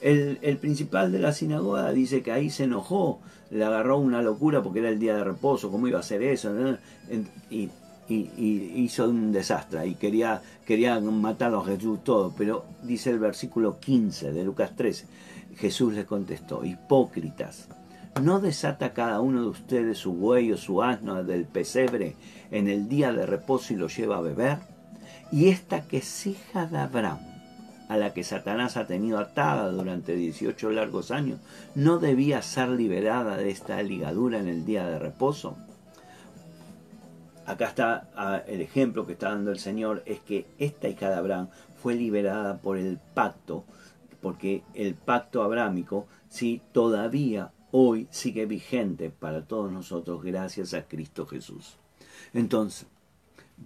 El, 0.00 0.38
principal 0.56 1.12
de 1.12 1.18
la 1.18 1.32
sinagoga 1.32 1.92
dice 1.92 2.22
que 2.22 2.32
ahí 2.32 2.48
se 2.48 2.64
enojó, 2.64 3.20
le 3.50 3.62
agarró 3.62 3.98
una 3.98 4.22
locura 4.22 4.62
porque 4.62 4.78
era 4.78 4.88
el 4.88 4.98
día 4.98 5.14
de 5.14 5.22
reposo, 5.22 5.70
cómo 5.70 5.86
iba 5.86 5.98
a 5.98 6.00
hacer 6.00 6.22
eso, 6.22 6.50
y, 7.50 7.68
hizo 8.08 9.08
un 9.08 9.30
desastre 9.30 9.86
y 9.86 9.94
quería, 9.94 10.42
quería 10.64 10.98
matarlo 10.98 11.60
a 11.60 11.66
Jesús 11.66 12.02
todo. 12.02 12.32
Pero 12.36 12.64
dice 12.82 13.10
el 13.10 13.18
versículo 13.18 13.78
15 13.78 14.32
de 14.32 14.44
Lucas 14.44 14.74
13, 14.74 15.06
Jesús 15.56 15.92
les 15.92 16.06
contestó, 16.06 16.64
hipócritas 16.64 17.68
¿No 18.18 18.40
desata 18.40 18.92
cada 18.92 19.20
uno 19.20 19.40
de 19.40 19.48
ustedes 19.48 19.98
su 19.98 20.12
buey 20.12 20.52
o 20.52 20.56
su 20.56 20.82
asno 20.82 21.24
del 21.24 21.46
pesebre 21.46 22.16
en 22.50 22.68
el 22.68 22.88
día 22.88 23.12
de 23.12 23.24
reposo 23.24 23.72
y 23.72 23.76
lo 23.76 23.88
lleva 23.88 24.18
a 24.18 24.20
beber? 24.20 24.58
Y 25.32 25.48
esta 25.48 25.86
que 25.86 25.98
es 25.98 26.26
hija 26.26 26.66
de 26.66 26.78
Abraham, 26.78 27.20
a 27.88 27.96
la 27.96 28.12
que 28.12 28.22
Satanás 28.22 28.76
ha 28.76 28.86
tenido 28.86 29.18
atada 29.18 29.70
durante 29.70 30.14
18 30.14 30.70
largos 30.70 31.10
años 31.10 31.40
no 31.74 31.98
debía 31.98 32.42
ser 32.42 32.68
liberada 32.68 33.36
de 33.36 33.50
esta 33.50 33.82
ligadura 33.82 34.38
en 34.38 34.48
el 34.48 34.66
día 34.66 34.86
de 34.86 34.98
reposo? 34.98 35.56
Acá 37.46 37.68
está 37.68 38.08
ah, 38.14 38.42
el 38.46 38.60
ejemplo 38.60 39.06
que 39.06 39.14
está 39.14 39.30
dando 39.30 39.50
el 39.50 39.58
Señor, 39.58 40.02
es 40.04 40.20
que 40.20 40.46
esta 40.58 40.88
hija 40.88 41.08
de 41.08 41.16
Abraham 41.16 41.48
fue 41.82 41.94
liberada 41.94 42.58
por 42.58 42.76
el 42.76 42.98
pacto, 43.14 43.64
porque 44.20 44.62
el 44.74 44.94
pacto 44.94 45.42
abrámico 45.42 46.06
sí 46.28 46.60
todavía 46.72 47.50
hoy 47.72 48.08
sigue 48.10 48.46
vigente 48.46 49.10
para 49.10 49.46
todos 49.46 49.70
nosotros 49.70 50.22
gracias 50.22 50.74
a 50.74 50.86
Cristo 50.86 51.26
Jesús. 51.26 51.76
Entonces, 52.32 52.86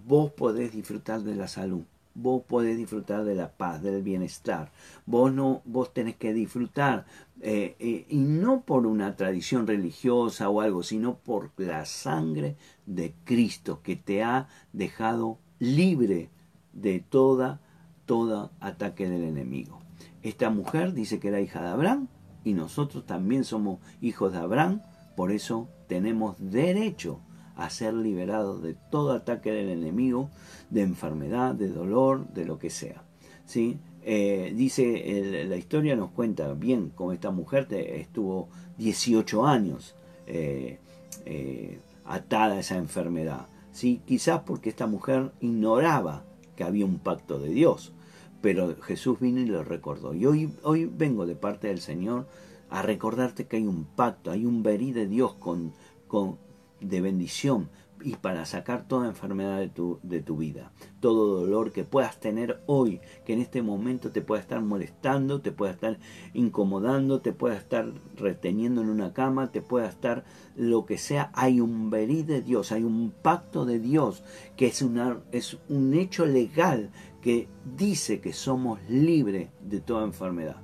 vos 0.05 0.31
podés 0.31 0.73
disfrutar 0.73 1.21
de 1.21 1.35
la 1.35 1.47
salud, 1.47 1.83
vos 2.13 2.43
podés 2.43 2.77
disfrutar 2.77 3.23
de 3.23 3.35
la 3.35 3.51
paz, 3.51 3.81
del 3.81 4.01
bienestar. 4.01 4.71
Vos 5.05 5.31
no, 5.33 5.61
vos 5.65 5.93
tenés 5.93 6.15
que 6.15 6.33
disfrutar 6.33 7.05
eh, 7.41 7.75
eh, 7.79 8.05
y 8.09 8.17
no 8.17 8.61
por 8.61 8.87
una 8.87 9.15
tradición 9.15 9.67
religiosa 9.67 10.49
o 10.49 10.61
algo, 10.61 10.83
sino 10.83 11.17
por 11.17 11.51
la 11.57 11.85
sangre 11.85 12.55
de 12.85 13.13
Cristo 13.25 13.81
que 13.83 13.95
te 13.95 14.23
ha 14.23 14.47
dejado 14.73 15.37
libre 15.59 16.29
de 16.73 16.99
toda 16.99 17.61
todo 18.05 18.51
ataque 18.59 19.09
del 19.09 19.23
enemigo. 19.23 19.79
Esta 20.21 20.49
mujer 20.49 20.93
dice 20.93 21.19
que 21.19 21.29
era 21.29 21.41
hija 21.41 21.61
de 21.61 21.69
Abraham 21.69 22.07
y 22.45 22.53
nosotros 22.53 23.05
también 23.05 23.43
somos 23.43 23.79
hijos 23.99 24.31
de 24.31 24.37
Abraham, 24.39 24.81
por 25.17 25.33
eso 25.33 25.67
tenemos 25.87 26.35
derecho 26.39 27.19
a 27.55 27.69
ser 27.69 27.93
liberados 27.93 28.61
de 28.61 28.75
todo 28.91 29.13
ataque 29.13 29.51
del 29.51 29.69
enemigo, 29.69 30.29
de 30.69 30.81
enfermedad, 30.81 31.55
de 31.55 31.69
dolor, 31.69 32.27
de 32.33 32.45
lo 32.45 32.59
que 32.59 32.69
sea. 32.69 33.03
¿sí? 33.45 33.79
Eh, 34.03 34.53
dice, 34.55 35.45
la 35.47 35.55
historia 35.55 35.95
nos 35.95 36.11
cuenta 36.11 36.53
bien 36.53 36.91
cómo 36.93 37.11
esta 37.11 37.31
mujer 37.31 37.67
estuvo 37.71 38.49
18 38.77 39.47
años 39.47 39.95
eh, 40.27 40.79
eh, 41.25 41.79
atada 42.05 42.55
a 42.55 42.59
esa 42.59 42.77
enfermedad. 42.77 43.47
¿sí? 43.71 44.01
Quizás 44.05 44.41
porque 44.45 44.69
esta 44.69 44.85
mujer 44.85 45.31
ignoraba 45.39 46.23
que 46.55 46.63
había 46.63 46.85
un 46.85 46.99
pacto 46.99 47.39
de 47.39 47.49
Dios, 47.49 47.93
pero 48.41 48.75
Jesús 48.81 49.19
vino 49.19 49.39
y 49.39 49.45
lo 49.45 49.63
recordó. 49.63 50.13
Y 50.13 50.25
hoy, 50.25 50.53
hoy 50.63 50.85
vengo 50.85 51.25
de 51.25 51.35
parte 51.35 51.67
del 51.67 51.79
Señor 51.79 52.27
a 52.69 52.81
recordarte 52.81 53.47
que 53.47 53.57
hay 53.57 53.67
un 53.67 53.85
pacto, 53.85 54.31
hay 54.31 54.45
un 54.45 54.63
verí 54.63 54.91
de 54.91 55.07
Dios 55.07 55.35
con, 55.35 55.73
con, 56.07 56.37
de 56.81 57.01
bendición 57.01 57.69
y 58.03 58.15
para 58.17 58.45
sacar 58.45 58.87
toda 58.87 59.07
enfermedad 59.07 59.59
de 59.59 59.69
tu, 59.69 59.99
de 60.03 60.21
tu 60.21 60.37
vida, 60.37 60.71
todo 60.99 61.39
dolor 61.39 61.71
que 61.71 61.83
puedas 61.83 62.19
tener 62.19 62.61
hoy, 62.67 62.99
que 63.25 63.33
en 63.33 63.41
este 63.41 63.61
momento 63.61 64.11
te 64.11 64.21
pueda 64.21 64.41
estar 64.41 64.61
molestando, 64.61 65.41
te 65.41 65.51
pueda 65.51 65.71
estar 65.71 65.97
incomodando, 66.33 67.21
te 67.21 67.33
pueda 67.33 67.55
estar 67.55 67.91
reteniendo 68.15 68.81
en 68.81 68.89
una 68.89 69.13
cama, 69.13 69.51
te 69.51 69.61
pueda 69.61 69.87
estar 69.87 70.23
lo 70.55 70.85
que 70.85 70.97
sea, 70.97 71.31
hay 71.33 71.61
un 71.61 71.89
verí 71.89 72.23
de 72.23 72.41
Dios, 72.41 72.71
hay 72.71 72.83
un 72.83 73.11
pacto 73.11 73.65
de 73.65 73.79
Dios 73.79 74.23
que 74.55 74.67
es, 74.67 74.81
una, 74.81 75.21
es 75.31 75.57
un 75.69 75.93
hecho 75.93 76.25
legal 76.25 76.91
que 77.25 77.47
dice 77.75 78.21
que 78.21 78.33
somos 78.33 78.79
libres 78.87 79.49
de 79.59 79.81
toda 79.81 80.03
enfermedad. 80.03 80.57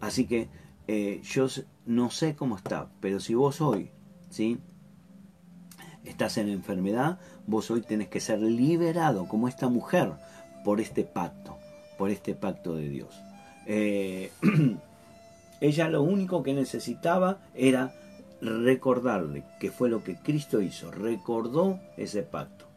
Así 0.00 0.26
que 0.26 0.48
eh, 0.88 1.20
yo 1.22 1.46
no 1.84 2.10
sé 2.10 2.34
cómo 2.34 2.56
está, 2.56 2.88
pero 3.00 3.20
si 3.20 3.34
vos 3.34 3.60
hoy, 3.60 3.90
¿sí? 4.30 4.56
estás 6.02 6.38
en 6.38 6.48
enfermedad, 6.48 7.18
vos 7.46 7.70
hoy 7.70 7.82
tenés 7.82 8.08
que 8.08 8.20
ser 8.20 8.40
liberado 8.40 9.28
como 9.28 9.46
esta 9.46 9.68
mujer 9.68 10.14
por 10.64 10.80
este 10.80 11.04
pacto, 11.04 11.58
por 11.98 12.08
este 12.08 12.34
pacto 12.34 12.74
de 12.76 12.88
Dios. 12.88 13.20
Eh, 13.66 14.32
ella 15.60 15.88
lo 15.90 16.02
único 16.02 16.42
que 16.42 16.54
necesitaba 16.54 17.42
era 17.54 17.92
recordarle 18.40 19.44
que 19.60 19.70
fue 19.70 19.90
lo 19.90 20.02
que 20.02 20.16
Cristo 20.16 20.62
hizo, 20.62 20.90
recordó 20.90 21.78
ese 21.98 22.22
pacto 22.22 22.69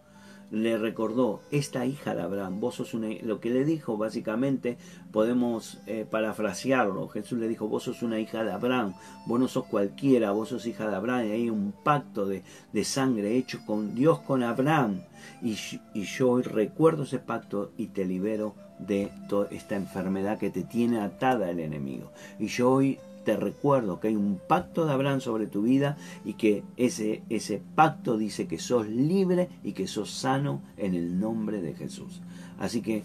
le 0.54 0.78
recordó, 0.78 1.42
esta 1.50 1.88
hija 1.88 2.14
de 2.14 2.22
Abraham, 2.22 2.60
vos 2.60 2.76
sos 2.76 2.94
una, 2.94 3.08
lo 3.24 3.40
que 3.40 3.50
le 3.50 3.66
dijo 3.66 3.98
básicamente, 3.98 4.78
podemos 5.12 5.80
eh, 5.88 6.06
parafrasearlo, 6.08 7.08
Jesús 7.08 7.40
le 7.40 7.48
dijo, 7.48 7.68
vos 7.68 7.82
sos 7.82 8.04
una 8.04 8.20
hija 8.20 8.44
de 8.44 8.52
Abraham, 8.52 8.94
vos 9.26 9.40
no 9.40 9.48
sos 9.48 9.66
cualquiera, 9.66 10.30
vos 10.30 10.50
sos 10.50 10.68
hija 10.68 10.88
de 10.88 10.96
Abraham, 10.96 11.26
y 11.26 11.32
hay 11.32 11.50
un 11.50 11.74
pacto 11.84 12.28
de, 12.28 12.44
sangre 12.84 13.36
hecho 13.36 13.62
con 13.66 13.96
Dios, 13.96 14.20
con 14.20 14.44
Abraham, 14.44 15.02
y, 15.42 15.58
y 15.96 16.04
yo 16.04 16.30
hoy 16.30 16.44
recuerdo 16.44 17.02
ese 17.02 17.18
pacto 17.18 17.72
y 17.76 17.88
te 17.88 18.06
libero 18.06 18.54
de 18.78 19.12
toda 19.30 19.48
esta 19.50 19.76
enfermedad 19.76 20.38
que 20.38 20.52
te 20.52 20.62
tiene 20.62 21.00
atada 21.00 21.50
el 21.50 21.62
enemigo. 21.62 22.12
Y 22.38 22.46
yo 22.46 22.70
hoy 22.70 23.00
te 23.24 23.38
recuerdo 23.38 24.00
que 24.00 24.10
hay 24.10 24.16
un 24.16 24.40
pacto 24.48 24.86
de 24.86 24.94
Abraham 24.94 25.22
sobre 25.22 25.48
tu 25.48 25.64
vida 25.64 25.98
y 26.26 26.34
que 26.34 26.64
ese, 26.78 27.24
ese 27.30 27.62
pacto 27.76 28.18
dice 28.18 28.48
que 28.48 28.60
sos 28.60 28.88
libre 28.88 29.50
y 29.64 29.74
que 29.74 29.88
sos 29.88 30.12
sano 30.12 30.62
en 30.78 30.94
el 30.94 31.20
nombre 31.20 31.62
de 31.62 31.74
Jesús. 31.74 32.22
Así 32.60 32.82
que 32.82 33.04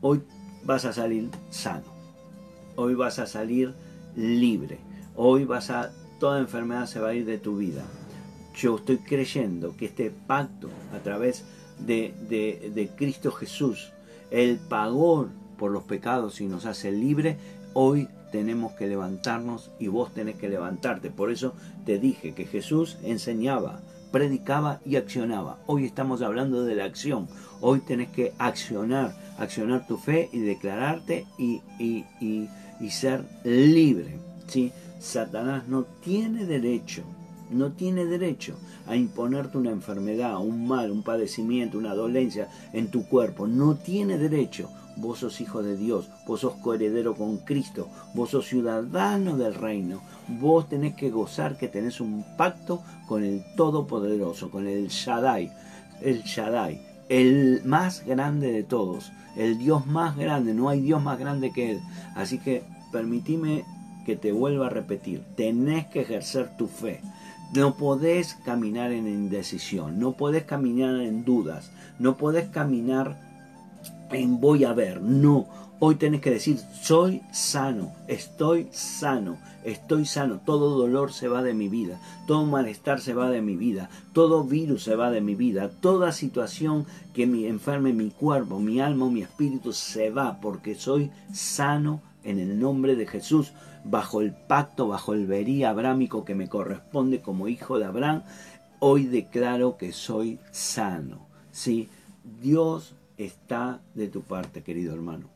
hoy 0.00 0.22
vas 0.64 0.84
a 0.84 0.92
salir 0.92 1.30
sano, 1.50 1.84
hoy 2.76 2.94
vas 2.94 3.18
a 3.18 3.26
salir 3.26 3.74
libre, 4.16 4.78
hoy 5.16 5.44
vas 5.44 5.70
a, 5.70 5.92
toda 6.18 6.40
enfermedad 6.40 6.86
se 6.86 7.00
va 7.00 7.08
a 7.08 7.14
ir 7.14 7.24
de 7.24 7.38
tu 7.38 7.56
vida. 7.56 7.84
Yo 8.56 8.76
estoy 8.76 8.98
creyendo 8.98 9.76
que 9.76 9.86
este 9.86 10.10
pacto 10.10 10.68
a 10.94 10.98
través 10.98 11.44
de, 11.78 12.14
de, 12.28 12.90
Cristo 12.96 13.30
Jesús, 13.30 13.92
Él 14.30 14.60
pagó 14.68 15.28
por 15.56 15.70
los 15.70 15.84
pecados 15.84 16.40
y 16.40 16.46
nos 16.46 16.66
hace 16.66 16.92
libre, 16.92 17.38
hoy 17.74 18.08
tenemos 18.30 18.72
que 18.72 18.86
levantarnos 18.86 19.70
y 19.78 19.88
vos 19.88 20.12
tenés 20.12 20.36
que 20.36 20.48
levantarte. 20.48 21.10
Por 21.10 21.30
eso 21.30 21.54
te 21.84 21.98
dije 21.98 22.34
que 22.34 22.46
Jesús 22.46 22.98
enseñaba, 23.02 23.80
predicaba 24.10 24.80
y 24.84 24.96
accionaba. 24.96 25.58
Hoy 25.66 25.84
estamos 25.84 26.22
hablando 26.22 26.64
de 26.64 26.74
la 26.74 26.84
acción. 26.84 27.28
Hoy 27.60 27.80
tenés 27.80 28.10
que 28.10 28.32
accionar, 28.38 29.14
accionar 29.38 29.86
tu 29.86 29.96
fe 29.96 30.28
y 30.32 30.40
declararte 30.40 31.26
y, 31.38 31.62
y, 31.78 32.04
y, 32.20 32.90
ser 32.90 33.24
libre. 33.44 34.18
¿sí? 34.46 34.72
Satanás 34.98 35.68
no 35.68 35.84
tiene 36.02 36.46
derecho, 36.46 37.02
no 37.50 37.72
tiene 37.72 38.04
derecho 38.06 38.56
a 38.86 38.96
imponerte 38.96 39.58
una 39.58 39.70
enfermedad, 39.70 40.38
un 40.38 40.66
mal, 40.66 40.90
un 40.90 41.02
padecimiento, 41.02 41.78
una 41.78 41.94
dolencia 41.94 42.48
en 42.72 42.90
tu 42.90 43.06
cuerpo. 43.06 43.46
No 43.46 43.76
tiene 43.76 44.18
derecho 44.18 44.70
vos 44.96 45.20
sos 45.20 45.40
hijo 45.40 45.62
de 45.62 45.76
Dios, 45.76 46.08
vos 46.26 46.40
sos 46.40 46.54
coheredero 46.54 47.14
con 47.14 47.38
Cristo, 47.38 47.88
vos 48.14 48.30
sos 48.30 48.46
ciudadano 48.46 49.36
del 49.36 49.54
reino, 49.54 50.00
vos 50.28 50.68
tenés 50.68 50.94
que 50.94 51.10
gozar 51.10 51.56
que 51.56 51.68
tenés 51.68 52.00
un 52.00 52.24
pacto 52.36 52.82
con 53.06 53.24
el 53.24 53.44
Todopoderoso, 53.56 54.50
con 54.50 54.66
el 54.66 54.88
Shaddai, 54.88 55.50
el 56.02 56.22
Shaddai, 56.22 56.80
el 57.08 57.62
más 57.64 58.04
grande 58.06 58.52
de 58.52 58.62
todos, 58.62 59.12
el 59.36 59.58
Dios 59.58 59.86
más 59.86 60.16
grande, 60.16 60.54
no 60.54 60.68
hay 60.68 60.80
Dios 60.80 61.02
más 61.02 61.18
grande 61.18 61.52
que 61.52 61.72
Él. 61.72 61.80
Así 62.14 62.38
que 62.38 62.62
permitime 62.92 63.64
que 64.04 64.16
te 64.16 64.32
vuelva 64.32 64.66
a 64.66 64.70
repetir, 64.70 65.22
tenés 65.36 65.86
que 65.86 66.02
ejercer 66.02 66.56
tu 66.56 66.66
fe. 66.66 67.00
No 67.54 67.76
podés 67.76 68.34
caminar 68.44 68.92
en 68.92 69.08
indecisión, 69.08 69.98
no 69.98 70.12
podés 70.12 70.44
caminar 70.44 71.00
en 71.00 71.24
dudas, 71.24 71.72
no 71.98 72.16
podés 72.16 72.48
caminar 72.48 73.29
voy 74.12 74.64
a 74.64 74.72
ver. 74.72 75.00
No, 75.00 75.46
hoy 75.78 75.94
tenés 75.96 76.20
que 76.20 76.30
decir, 76.30 76.58
soy 76.82 77.22
sano, 77.32 77.92
estoy 78.06 78.68
sano, 78.70 79.38
estoy 79.64 80.04
sano, 80.04 80.40
todo 80.44 80.76
dolor 80.76 81.12
se 81.12 81.28
va 81.28 81.42
de 81.42 81.54
mi 81.54 81.68
vida, 81.68 82.00
todo 82.26 82.44
malestar 82.44 83.00
se 83.00 83.14
va 83.14 83.30
de 83.30 83.42
mi 83.42 83.56
vida, 83.56 83.88
todo 84.12 84.44
virus 84.44 84.84
se 84.84 84.96
va 84.96 85.10
de 85.10 85.20
mi 85.20 85.34
vida, 85.34 85.70
toda 85.80 86.12
situación 86.12 86.86
que 87.14 87.26
me 87.26 87.46
enferme 87.48 87.92
mi 87.92 88.10
cuerpo, 88.10 88.58
mi 88.58 88.80
alma 88.80 89.08
mi 89.08 89.22
espíritu 89.22 89.72
se 89.72 90.10
va 90.10 90.40
porque 90.40 90.74
soy 90.74 91.10
sano 91.32 92.02
en 92.24 92.38
el 92.38 92.60
nombre 92.60 92.96
de 92.96 93.06
Jesús, 93.06 93.52
bajo 93.84 94.20
el 94.20 94.32
pacto, 94.32 94.88
bajo 94.88 95.14
el 95.14 95.26
verí 95.26 95.64
abrámico 95.64 96.24
que 96.24 96.34
me 96.34 96.48
corresponde 96.48 97.20
como 97.20 97.48
hijo 97.48 97.78
de 97.78 97.86
Abraham, 97.86 98.22
hoy 98.78 99.06
declaro 99.06 99.78
que 99.78 99.92
soy 99.92 100.38
sano. 100.50 101.26
¿sí? 101.50 101.88
Dios 102.42 102.94
está 103.24 103.82
de 103.94 104.08
tu 104.08 104.22
parte, 104.22 104.62
querido 104.62 104.94
hermano. 104.94 105.30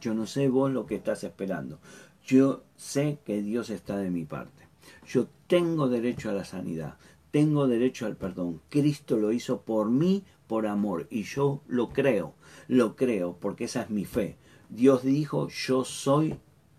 Yo 0.00 0.14
no 0.14 0.26
sé 0.26 0.48
vos 0.48 0.70
lo 0.70 0.86
que 0.86 0.96
estás 0.96 1.24
esperando. 1.24 1.78
Yo 2.24 2.64
sé 2.76 3.18
que 3.24 3.42
Dios 3.42 3.70
está 3.70 3.96
de 3.96 4.10
mi 4.10 4.24
parte. 4.24 4.68
Yo 5.06 5.28
tengo 5.46 5.88
derecho 5.88 6.30
a 6.30 6.32
la 6.32 6.44
sanidad. 6.44 6.96
Tengo 7.30 7.66
derecho 7.66 8.06
al 8.06 8.16
perdón. 8.16 8.60
Cristo 8.68 9.16
lo 9.16 9.32
hizo 9.32 9.62
por 9.62 9.90
mí, 9.90 10.24
por 10.46 10.66
amor. 10.66 11.06
Y 11.10 11.22
yo 11.22 11.62
lo 11.66 11.90
creo. 11.90 12.34
Lo 12.68 12.96
creo 12.96 13.36
porque 13.40 13.64
esa 13.64 13.82
es 13.82 13.90
mi 13.90 14.04
fe. 14.04 14.36
Dios 14.68 15.02
dijo, 15.02 15.48
yo 15.48 15.84
soy 15.84 16.38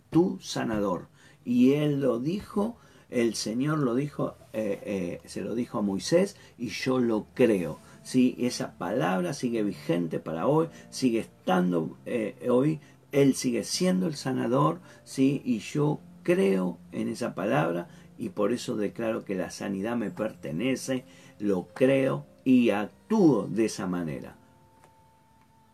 tu 0.09 0.39
sanador. 0.41 1.07
Y 1.45 1.73
Él 1.73 2.01
lo 2.01 2.19
dijo, 2.19 2.77
el 3.09 3.35
Señor 3.35 3.79
lo 3.79 3.95
dijo, 3.95 4.35
eh, 4.53 4.81
eh, 4.85 5.27
se 5.27 5.41
lo 5.41 5.55
dijo 5.55 5.77
a 5.77 5.81
Moisés 5.81 6.35
y 6.57 6.69
yo 6.69 6.99
lo 6.99 7.27
creo. 7.33 7.79
¿Sí? 8.03 8.35
esa 8.37 8.77
palabra 8.77 9.33
sigue 9.33 9.63
vigente 9.63 10.19
para 10.19 10.47
hoy, 10.47 10.67
sigue 10.89 11.19
estando 11.19 11.97
eh, 12.05 12.47
hoy 12.49 12.79
Él 13.11 13.35
sigue 13.35 13.63
siendo 13.63 14.07
el 14.07 14.15
sanador, 14.15 14.81
¿sí? 15.03 15.41
Y 15.43 15.59
yo 15.59 15.99
creo 16.23 16.77
en 16.91 17.07
esa 17.09 17.33
palabra 17.33 17.87
y 18.17 18.29
por 18.29 18.53
eso 18.53 18.75
declaro 18.75 19.25
que 19.25 19.35
la 19.35 19.49
sanidad 19.49 19.95
me 19.95 20.11
pertenece, 20.11 21.05
lo 21.39 21.67
creo 21.73 22.25
y 22.43 22.69
actúo 22.69 23.47
de 23.47 23.65
esa 23.65 23.87
manera. 23.87 24.37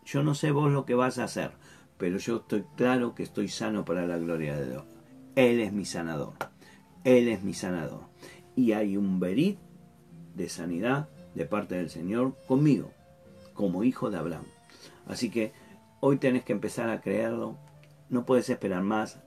Yo 0.05 0.23
no 0.23 0.33
sé 0.33 0.51
vos 0.51 0.71
lo 0.71 0.85
que 0.85 0.95
vas 0.95 1.19
a 1.19 1.25
hacer, 1.25 1.51
pero 1.97 2.17
yo 2.17 2.37
estoy 2.37 2.63
claro 2.75 3.13
que 3.13 3.23
estoy 3.23 3.47
sano 3.47 3.85
para 3.85 4.07
la 4.07 4.17
gloria 4.17 4.55
de 4.55 4.69
Dios. 4.69 4.83
Él 5.35 5.59
es 5.59 5.71
mi 5.71 5.85
sanador. 5.85 6.33
Él 7.03 7.27
es 7.27 7.43
mi 7.43 7.53
sanador. 7.53 8.01
Y 8.55 8.71
hay 8.71 8.97
un 8.97 9.19
verit 9.19 9.59
de 10.35 10.49
sanidad 10.49 11.09
de 11.39 11.45
parte 11.45 11.75
del 11.75 11.89
Señor 11.89 12.35
conmigo, 12.47 12.91
como 13.53 13.85
hijo 13.85 14.11
de 14.11 14.17
Abraham. 14.17 14.43
Así 15.07 15.29
que 15.29 15.53
hoy 16.01 16.17
tenés 16.17 16.43
que 16.43 16.51
empezar 16.51 16.89
a 16.89 16.99
creerlo. 16.99 17.55
No 18.09 18.25
puedes 18.25 18.49
esperar 18.49 18.83
más. 18.83 19.19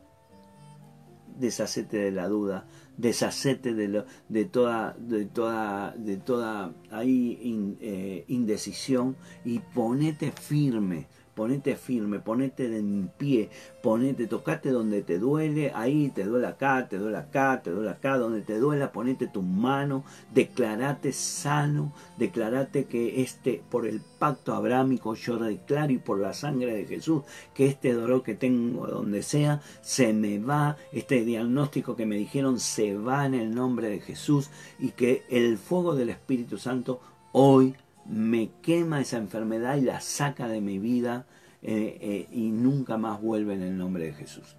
Deshacete 1.39 1.97
de 1.97 2.11
la 2.11 2.29
duda, 2.29 2.67
deshacete 2.99 3.73
de, 3.73 3.89
lo, 3.89 4.05
de 4.29 4.45
toda, 4.45 4.95
de 4.99 5.25
toda, 5.25 5.93
de 5.93 6.19
toda 6.19 6.75
ahí 6.91 7.79
eh, 7.81 8.27
indecisión 8.29 9.17
y 9.43 9.61
ponete 9.61 10.31
firme 10.33 11.07
ponete 11.35 11.77
firme, 11.77 12.19
ponete 12.19 12.67
en 12.67 13.11
pie, 13.17 13.49
ponete, 13.83 14.27
tocate 14.27 14.71
donde 14.71 15.03
te 15.03 15.19
duele, 15.19 15.73
ahí 15.75 16.11
te 16.11 16.25
duele 16.25 16.47
acá, 16.47 16.89
te 16.89 16.99
duele 16.99 17.17
acá, 17.17 17.63
te 17.63 17.71
duele 17.71 17.91
acá, 17.91 18.19
donde 18.19 18.43
te 18.43 18.59
duela, 18.59 18.93
ponete 18.93 19.27
tu 19.27 19.43
mano, 19.43 20.05
declarate 20.33 21.13
sano, 21.13 21.93
declarate 22.19 22.85
que 22.85 23.23
este, 23.23 23.63
por 23.71 23.87
el 23.87 24.01
pacto 24.19 24.55
abrámico, 24.55 25.15
yo 25.15 25.39
declaro 25.39 25.93
y 25.93 25.99
por 25.99 26.19
la 26.19 26.35
sangre 26.35 26.75
de 26.75 26.87
Jesús, 26.87 27.23
que 27.55 27.67
este 27.67 27.93
dolor 27.93 28.23
que 28.23 28.35
tengo 28.35 28.87
donde 28.87 29.23
sea, 29.23 29.61
se 29.81 30.13
me 30.13 30.39
va, 30.39 30.77
este 30.93 31.25
diagnóstico 31.25 31.97
que 31.97 32.07
me 32.07 32.17
dijeron 32.17 32.61
se 32.61 32.97
va 32.97 33.27
en 33.27 33.35
el 33.35 33.55
nombre 33.55 33.89
de 33.89 34.01
Jesús 34.01 34.51
y 34.79 34.91
que 34.91 35.23
el 35.31 35.59
fuego 35.59 35.95
del 35.95 36.11
Espíritu 36.11 36.59
Santo 36.59 37.01
hoy 37.33 37.75
me 38.07 38.51
quema 38.63 39.01
esa 39.01 39.19
enfermedad 39.19 39.77
y 39.77 39.83
la 39.83 40.01
saca 40.01 40.49
de 40.49 40.61
mi 40.61 40.79
vida 40.79 41.27
eh, 41.63 41.99
eh, 42.01 42.29
y 42.33 42.51
nunca 42.51 42.97
más 42.97 43.21
vuelve 43.21 43.55
en 43.55 43.63
el 43.63 43.79
nombre 43.79 44.05
de 44.07 44.15
Jesús. 44.15 44.57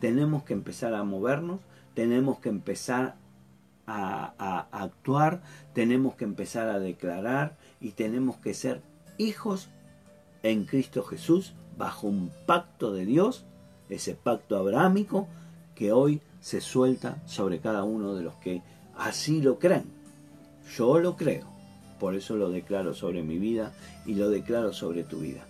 Tenemos 0.00 0.44
que 0.44 0.52
empezar 0.52 0.94
a 0.94 1.04
movernos, 1.04 1.60
tenemos 1.94 2.38
que 2.38 2.48
empezar 2.48 3.16
a, 3.86 4.34
a 4.38 4.82
actuar, 4.82 5.42
tenemos 5.72 6.14
que 6.14 6.24
empezar 6.24 6.68
a 6.68 6.78
declarar 6.78 7.56
y 7.80 7.90
tenemos 7.92 8.36
que 8.36 8.54
ser 8.54 8.82
hijos 9.18 9.68
en 10.42 10.64
Cristo 10.64 11.02
Jesús 11.02 11.54
bajo 11.76 12.06
un 12.06 12.30
pacto 12.46 12.92
de 12.92 13.04
Dios, 13.04 13.44
ese 13.88 14.14
pacto 14.14 14.56
abrámico 14.56 15.28
que 15.74 15.92
hoy 15.92 16.20
se 16.40 16.60
suelta 16.60 17.22
sobre 17.26 17.58
cada 17.58 17.84
uno 17.84 18.14
de 18.14 18.22
los 18.22 18.34
que 18.34 18.62
así 18.96 19.40
lo 19.42 19.58
creen. 19.58 19.84
Yo 20.76 20.98
lo 20.98 21.16
creo. 21.16 21.53
Por 22.04 22.16
eso 22.16 22.36
lo 22.36 22.50
declaro 22.50 22.92
sobre 22.92 23.22
mi 23.22 23.38
vida 23.38 23.72
y 24.04 24.12
lo 24.12 24.28
declaro 24.28 24.74
sobre 24.74 25.04
tu 25.04 25.20
vida. 25.20 25.46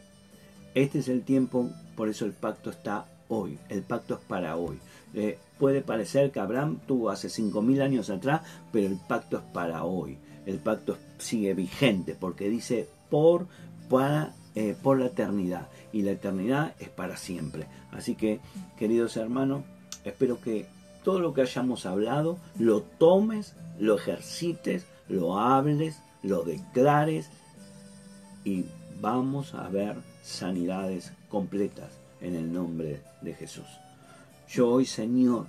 Este 0.76 1.00
es 1.00 1.09
el 1.09 1.22
tiempo, 1.22 1.68
por 1.96 2.09
eso 2.09 2.26
el 2.26 2.32
pacto 2.32 2.70
está 2.70 3.07
hoy. 3.26 3.59
El 3.68 3.82
pacto 3.82 4.14
es 4.14 4.20
para 4.20 4.57
hoy. 4.57 4.78
Eh, 5.14 5.36
puede 5.59 5.80
parecer 5.80 6.30
que 6.30 6.38
Abraham 6.38 6.78
tuvo 6.86 7.11
hace 7.11 7.26
5.000 7.26 7.82
años 7.82 8.09
atrás, 8.09 8.42
pero 8.70 8.86
el 8.86 9.00
pacto 9.09 9.38
es 9.38 9.42
para 9.52 9.82
hoy. 9.82 10.16
El 10.46 10.61
pacto 10.61 10.96
sigue 11.18 11.55
vigente 11.55 12.14
porque 12.14 12.48
dice 12.48 12.88
por, 13.11 13.48
para, 13.90 14.32
eh, 14.55 14.76
por 14.80 15.00
la 15.00 15.07
eternidad. 15.07 15.66
Y 15.92 16.02
la 16.02 16.12
eternidad 16.12 16.76
es 16.78 16.88
para 16.88 17.16
siempre. 17.16 17.66
Así 17.90 18.14
que, 18.14 18.38
queridos 18.78 19.16
hermanos, 19.16 19.64
espero 20.05 20.40
que 20.40 20.66
todo 21.02 21.18
lo 21.18 21.34
que 21.34 21.42
hayamos 21.42 21.84
hablado 21.84 22.38
lo 22.61 22.82
tomes, 22.82 23.57
lo 23.76 23.96
ejercites, 23.96 24.86
lo 25.09 25.40
hables 25.40 25.98
lo 26.25 26.43
declares 26.43 27.29
y 28.45 28.64
vamos 29.01 29.55
a 29.55 29.68
ver 29.68 29.97
sanidades 30.22 31.12
completas 31.29 31.91
en 32.20 32.35
el 32.35 32.53
nombre 32.53 33.03
de 33.20 33.35
Jesús. 33.35 33.66
Yo 34.49 34.68
hoy, 34.70 34.87
Señor, 34.87 35.47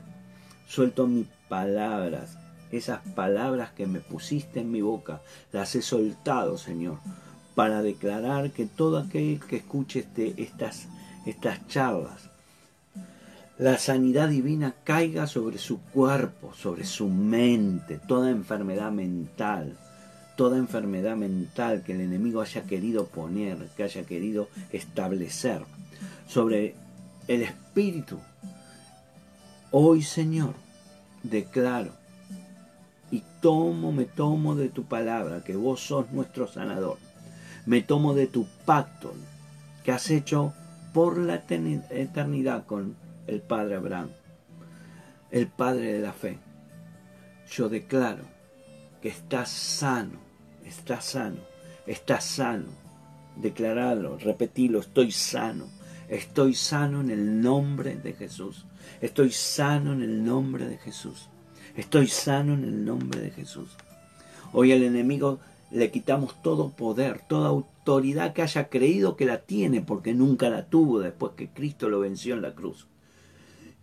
suelto 0.68 1.08
mis 1.08 1.28
palabras, 1.48 2.38
esas 2.72 3.00
palabras 3.16 3.72
que 3.72 3.88
me 3.88 4.02
pusiste 4.02 4.60
en 4.60 4.72
mi 4.72 4.82
boca, 4.82 5.22
las 5.54 5.76
he 5.76 5.82
soltado, 5.82 6.58
Señor, 6.58 7.00
para 7.56 7.82
declarar 7.82 8.52
que 8.52 8.66
todo 8.66 8.98
aquel 8.98 9.40
que 9.40 9.58
escuche 9.58 10.00
este, 10.00 10.34
estas, 10.42 10.88
estas 11.26 11.66
charlas, 11.68 12.30
la 13.58 13.78
sanidad 13.78 14.28
divina 14.28 14.76
caiga 14.84 15.28
sobre 15.28 15.58
su 15.58 15.80
cuerpo, 15.80 16.54
sobre 16.54 16.84
su 16.84 17.08
mente, 17.08 17.98
toda 18.06 18.30
enfermedad 18.30 18.92
mental, 18.92 19.78
toda 20.36 20.58
enfermedad 20.58 21.16
mental 21.16 21.84
que 21.84 21.94
el 21.94 22.02
enemigo 22.02 22.42
haya 22.42 22.64
querido 22.64 23.08
poner, 23.08 23.58
que 23.76 23.84
haya 23.84 24.04
querido 24.04 24.50
establecer 24.72 25.62
sobre 26.28 26.76
el 27.28 27.42
espíritu. 27.42 28.20
Hoy, 29.72 30.04
Señor, 30.04 30.54
declaro 31.24 31.92
y 33.12 33.24
tomo, 33.42 33.92
me 33.92 34.06
tomo 34.06 34.56
de 34.56 34.70
tu 34.70 34.86
palabra, 34.86 35.44
que 35.44 35.56
vos 35.56 35.82
sos 35.82 36.12
nuestro 36.12 36.48
sanador. 36.48 36.98
Me 37.66 37.82
tomo 37.82 38.14
de 38.14 38.28
tu 38.28 38.46
pacto 38.66 39.14
que 39.84 39.92
has 39.92 40.10
hecho 40.10 40.54
por 40.94 41.18
la 41.18 41.36
eternidad 41.36 42.66
con 42.66 42.96
el 43.28 43.42
Padre 43.42 43.76
Abraham, 43.76 44.10
el 45.32 45.48
Padre 45.48 45.94
de 45.94 46.00
la 46.00 46.14
fe. 46.14 46.40
Yo 47.52 47.70
declaro 47.70 48.24
que 49.02 49.10
estás 49.10 49.50
sano, 49.50 50.25
estás 50.66 51.05
sano, 51.05 51.39
estás 51.86 52.24
sano. 52.24 52.86
Declararlo, 53.36 54.18
repetirlo, 54.18 54.80
estoy 54.80 55.11
sano. 55.11 55.68
Estoy 56.07 56.53
sano 56.53 57.01
en 57.01 57.09
el 57.09 57.41
nombre 57.41 57.95
de 57.95 58.13
Jesús. 58.13 58.66
Estoy 59.01 59.32
sano 59.32 59.93
en 59.93 60.01
el 60.01 60.24
nombre 60.24 60.68
de 60.68 60.78
Jesús. 60.78 61.30
Estoy 61.76 62.07
sano 62.07 62.53
en 62.53 62.63
el 62.63 62.86
nombre 62.86 63.20
de 63.20 63.32
Jesús. 63.32 63.76
Hoy 64.53 64.72
al 64.72 64.84
enemigo 64.84 65.39
le 65.72 65.91
quitamos 65.91 66.41
todo 66.41 66.70
poder, 66.70 67.22
toda 67.28 67.49
autoridad 67.49 68.34
que 68.34 68.43
haya 68.43 68.70
creído 68.70 69.16
que 69.16 69.26
la 69.26 69.41
tiene, 69.41 69.82
porque 69.82 70.13
nunca 70.13 70.49
la 70.49 70.68
tuvo 70.68 70.99
después 70.99 71.34
que 71.36 71.49
Cristo 71.49 71.89
lo 71.89 71.99
venció 71.99 72.36
en 72.36 72.43
la 72.43 72.53
cruz. 72.53 72.88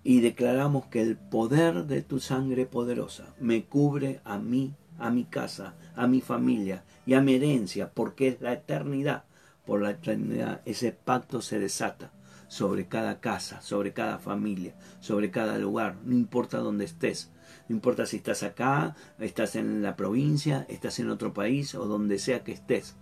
Y 0.04 0.20
declaramos 0.20 0.86
que 0.86 1.02
el 1.02 1.16
poder 1.16 1.84
de 1.84 2.02
tu 2.02 2.18
sangre 2.20 2.66
poderosa 2.66 3.34
me 3.38 3.64
cubre 3.64 4.20
a 4.24 4.38
mí 4.38 4.74
a 5.02 5.10
mi 5.10 5.24
casa, 5.24 5.74
a 5.96 6.06
mi 6.06 6.20
familia 6.20 6.84
y 7.04 7.14
a 7.14 7.20
mi 7.20 7.34
herencia, 7.34 7.90
porque 7.92 8.28
es 8.28 8.40
la 8.40 8.52
eternidad. 8.52 9.24
Por 9.66 9.82
la 9.82 9.90
eternidad 9.90 10.60
ese 10.64 10.92
pacto 10.92 11.42
se 11.42 11.58
desata 11.58 12.12
sobre 12.48 12.86
cada 12.86 13.20
casa, 13.20 13.60
sobre 13.62 13.92
cada 13.92 14.18
familia, 14.18 14.74
sobre 15.00 15.30
cada 15.30 15.58
lugar, 15.58 15.96
no 16.04 16.14
importa 16.14 16.58
dónde 16.58 16.84
estés. 16.84 17.30
No 17.68 17.76
importa 17.76 18.06
si 18.06 18.18
estás 18.18 18.42
acá, 18.42 18.96
estás 19.18 19.56
en 19.56 19.82
la 19.82 19.96
provincia, 19.96 20.66
estás 20.68 20.98
en 20.98 21.10
otro 21.10 21.32
país 21.32 21.74
o 21.74 21.86
donde 21.86 22.18
sea 22.18 22.44
que 22.44 22.52
estés. 22.52 22.96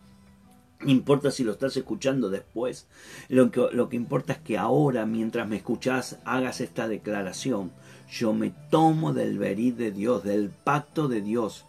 No 0.80 0.90
importa 0.90 1.30
si 1.30 1.44
lo 1.44 1.52
estás 1.52 1.76
escuchando 1.76 2.30
después. 2.30 2.86
Lo 3.28 3.50
que, 3.50 3.68
lo 3.72 3.88
que 3.88 3.96
importa 3.96 4.34
es 4.34 4.38
que 4.38 4.56
ahora, 4.56 5.04
mientras 5.04 5.46
me 5.48 5.56
escuchás, 5.56 6.18
hagas 6.24 6.60
esta 6.60 6.88
declaración. 6.88 7.72
Yo 8.10 8.32
me 8.32 8.54
tomo 8.70 9.12
del 9.12 9.38
verí 9.38 9.72
de 9.72 9.90
Dios, 9.90 10.24
del 10.24 10.50
pacto 10.50 11.08
de 11.08 11.20
Dios 11.20 11.66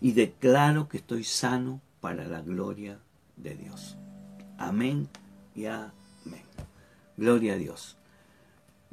y 0.00 0.12
declaro 0.12 0.88
que 0.88 0.98
estoy 0.98 1.24
sano 1.24 1.80
para 2.00 2.26
la 2.26 2.40
gloria 2.40 2.98
de 3.36 3.54
Dios. 3.54 3.96
Amén 4.58 5.08
y 5.54 5.66
amén. 5.66 5.92
Gloria 7.16 7.54
a 7.54 7.56
Dios. 7.56 7.96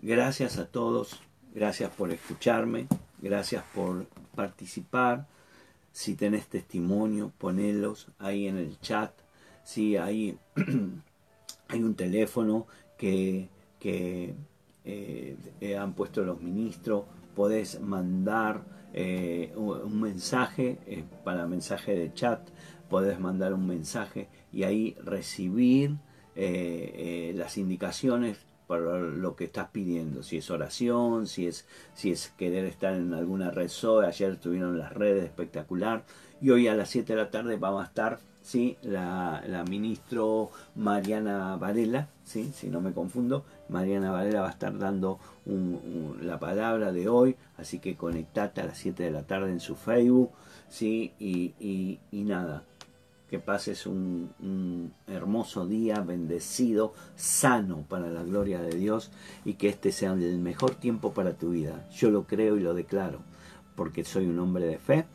Gracias 0.01 0.57
a 0.57 0.65
todos, 0.65 1.19
gracias 1.53 1.91
por 1.91 2.11
escucharme, 2.11 2.87
gracias 3.21 3.63
por 3.73 4.07
participar. 4.35 5.27
Si 5.91 6.15
tenés 6.15 6.47
testimonio, 6.47 7.33
ponelos 7.37 8.07
ahí 8.19 8.47
en 8.47 8.57
el 8.57 8.79
chat. 8.79 9.11
Si 9.63 9.97
hay, 9.97 10.37
hay 11.67 11.83
un 11.83 11.95
teléfono 11.95 12.67
que, 12.97 13.49
que 13.79 14.35
eh, 14.85 15.77
han 15.77 15.93
puesto 15.93 16.23
los 16.23 16.41
ministros, 16.41 17.03
podés 17.35 17.79
mandar 17.81 18.63
eh, 18.93 19.53
un 19.55 20.01
mensaje, 20.01 20.79
eh, 20.87 21.03
para 21.23 21.45
mensaje 21.45 21.95
de 21.95 22.13
chat, 22.13 22.41
podés 22.89 23.19
mandar 23.19 23.53
un 23.53 23.67
mensaje 23.67 24.29
y 24.51 24.63
ahí 24.63 24.95
recibir 25.03 25.97
eh, 26.35 27.33
las 27.35 27.57
indicaciones 27.57 28.37
para 28.67 28.99
lo 28.99 29.35
que 29.35 29.45
estás 29.45 29.69
pidiendo, 29.69 30.21
si 30.21 30.37
es 30.37 30.51
oración, 30.51 31.25
si 31.25 31.47
es, 31.47 31.67
si 31.95 32.11
es 32.11 32.29
querer 32.37 32.65
estar 32.65 32.93
en 32.93 33.13
alguna 33.13 33.49
red 33.49 33.67
SOE, 33.67 34.05
ayer 34.05 34.33
estuvieron 34.33 34.77
las 34.77 34.93
redes 34.93 35.23
espectacular. 35.23 36.05
Y 36.39 36.51
hoy 36.51 36.67
a 36.67 36.75
las 36.75 36.89
7 36.89 37.13
de 37.13 37.19
la 37.19 37.31
tarde 37.31 37.57
vamos 37.57 37.83
a 37.83 37.87
estar 37.87 38.19
¿sí? 38.49 38.77
la, 38.81 39.43
la 39.47 39.63
ministro 39.63 40.49
Mariana 40.75 41.55
Varela, 41.57 42.07
¿sí? 42.23 42.51
si 42.51 42.67
no 42.67 42.81
me 42.81 42.93
confundo, 42.93 43.45
Mariana 43.69 44.09
Varela 44.09 44.41
va 44.41 44.47
a 44.47 44.51
estar 44.51 44.75
dando 44.79 45.19
la 46.19 46.39
palabra 46.39 46.91
de 46.91 47.09
hoy, 47.09 47.35
así 47.57 47.77
que 47.77 47.95
conectate 47.95 48.61
a 48.61 48.65
las 48.65 48.79
7 48.79 49.03
de 49.03 49.11
la 49.11 49.21
tarde 49.21 49.51
en 49.51 49.59
su 49.59 49.75
Facebook, 49.75 50.31
¿sí? 50.67 51.13
y 51.19 51.99
nada, 52.11 52.63
que 53.29 53.37
pases 53.37 53.85
un, 53.85 54.31
un, 54.39 54.93
hermoso 55.05 55.67
día, 55.67 56.01
bendecido, 56.01 56.93
sano 57.15 57.85
para 57.87 58.09
la 58.09 58.23
gloria 58.23 58.61
de 58.61 58.75
Dios 58.75 59.11
y 59.45 59.53
que 59.53 59.69
este 59.69 59.91
sea 59.91 60.13
el 60.13 60.39
mejor 60.39 60.73
tiempo 60.73 61.13
para 61.13 61.33
tu 61.33 61.51
vida. 61.51 61.87
Yo 61.91 62.09
lo 62.09 62.23
creo 62.23 62.57
y 62.57 62.61
lo 62.61 62.73
declaro, 62.73 63.19
porque 63.75 64.03
soy 64.03 64.25
un 64.25 64.39
hombre 64.39 64.65
de 64.65 64.79
fe 64.79 65.05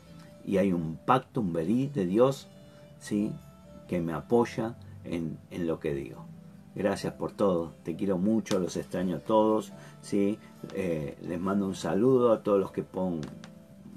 y 0.45 0.55
hay 0.57 0.71
un 0.71 0.97
pacto, 1.05 1.41
un 1.41 1.51
verí 1.51 1.87
de 1.87 2.05
Dios, 2.05 2.47
¿sí? 3.05 3.31
que 3.87 4.01
me 4.01 4.13
apoya 4.13 4.75
en, 5.03 5.37
en 5.51 5.67
lo 5.67 5.79
que 5.79 5.93
digo. 5.93 6.25
Gracias 6.73 7.13
por 7.13 7.31
todo, 7.31 7.73
te 7.83 7.95
quiero 7.95 8.17
mucho, 8.17 8.59
los 8.59 8.75
extraño 8.75 9.17
a 9.17 9.19
todos, 9.19 9.71
¿sí? 10.01 10.39
Eh, 10.73 11.17
les 11.21 11.39
mando 11.39 11.67
un 11.67 11.75
saludo 11.75 12.33
a 12.33 12.41
todos 12.41 12.59
los 12.59 12.71
que 12.71 12.83
pon, 12.83 13.21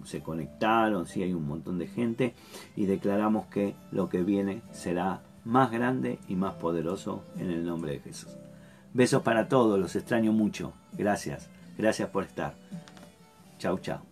se 0.04 0.22
conectaron, 0.22 1.06
sí 1.06 1.22
hay 1.22 1.32
un 1.32 1.46
montón 1.48 1.78
de 1.78 1.88
gente 1.88 2.34
y 2.76 2.86
declaramos 2.86 3.46
que 3.46 3.74
lo 3.90 4.08
que 4.08 4.22
viene 4.22 4.62
será 4.70 5.22
más 5.44 5.72
grande 5.72 6.18
y 6.28 6.36
más 6.36 6.54
poderoso 6.54 7.24
en 7.36 7.50
el 7.50 7.64
nombre 7.64 7.92
de 7.92 8.00
Jesús. 8.00 8.36
Besos 8.92 9.22
para 9.22 9.48
todos, 9.48 9.78
los 9.78 9.96
extraño 9.96 10.32
mucho. 10.32 10.72
Gracias, 10.92 11.48
gracias 11.78 12.10
por 12.10 12.24
estar. 12.24 12.54
Chau, 13.58 13.78
chau. 13.78 14.07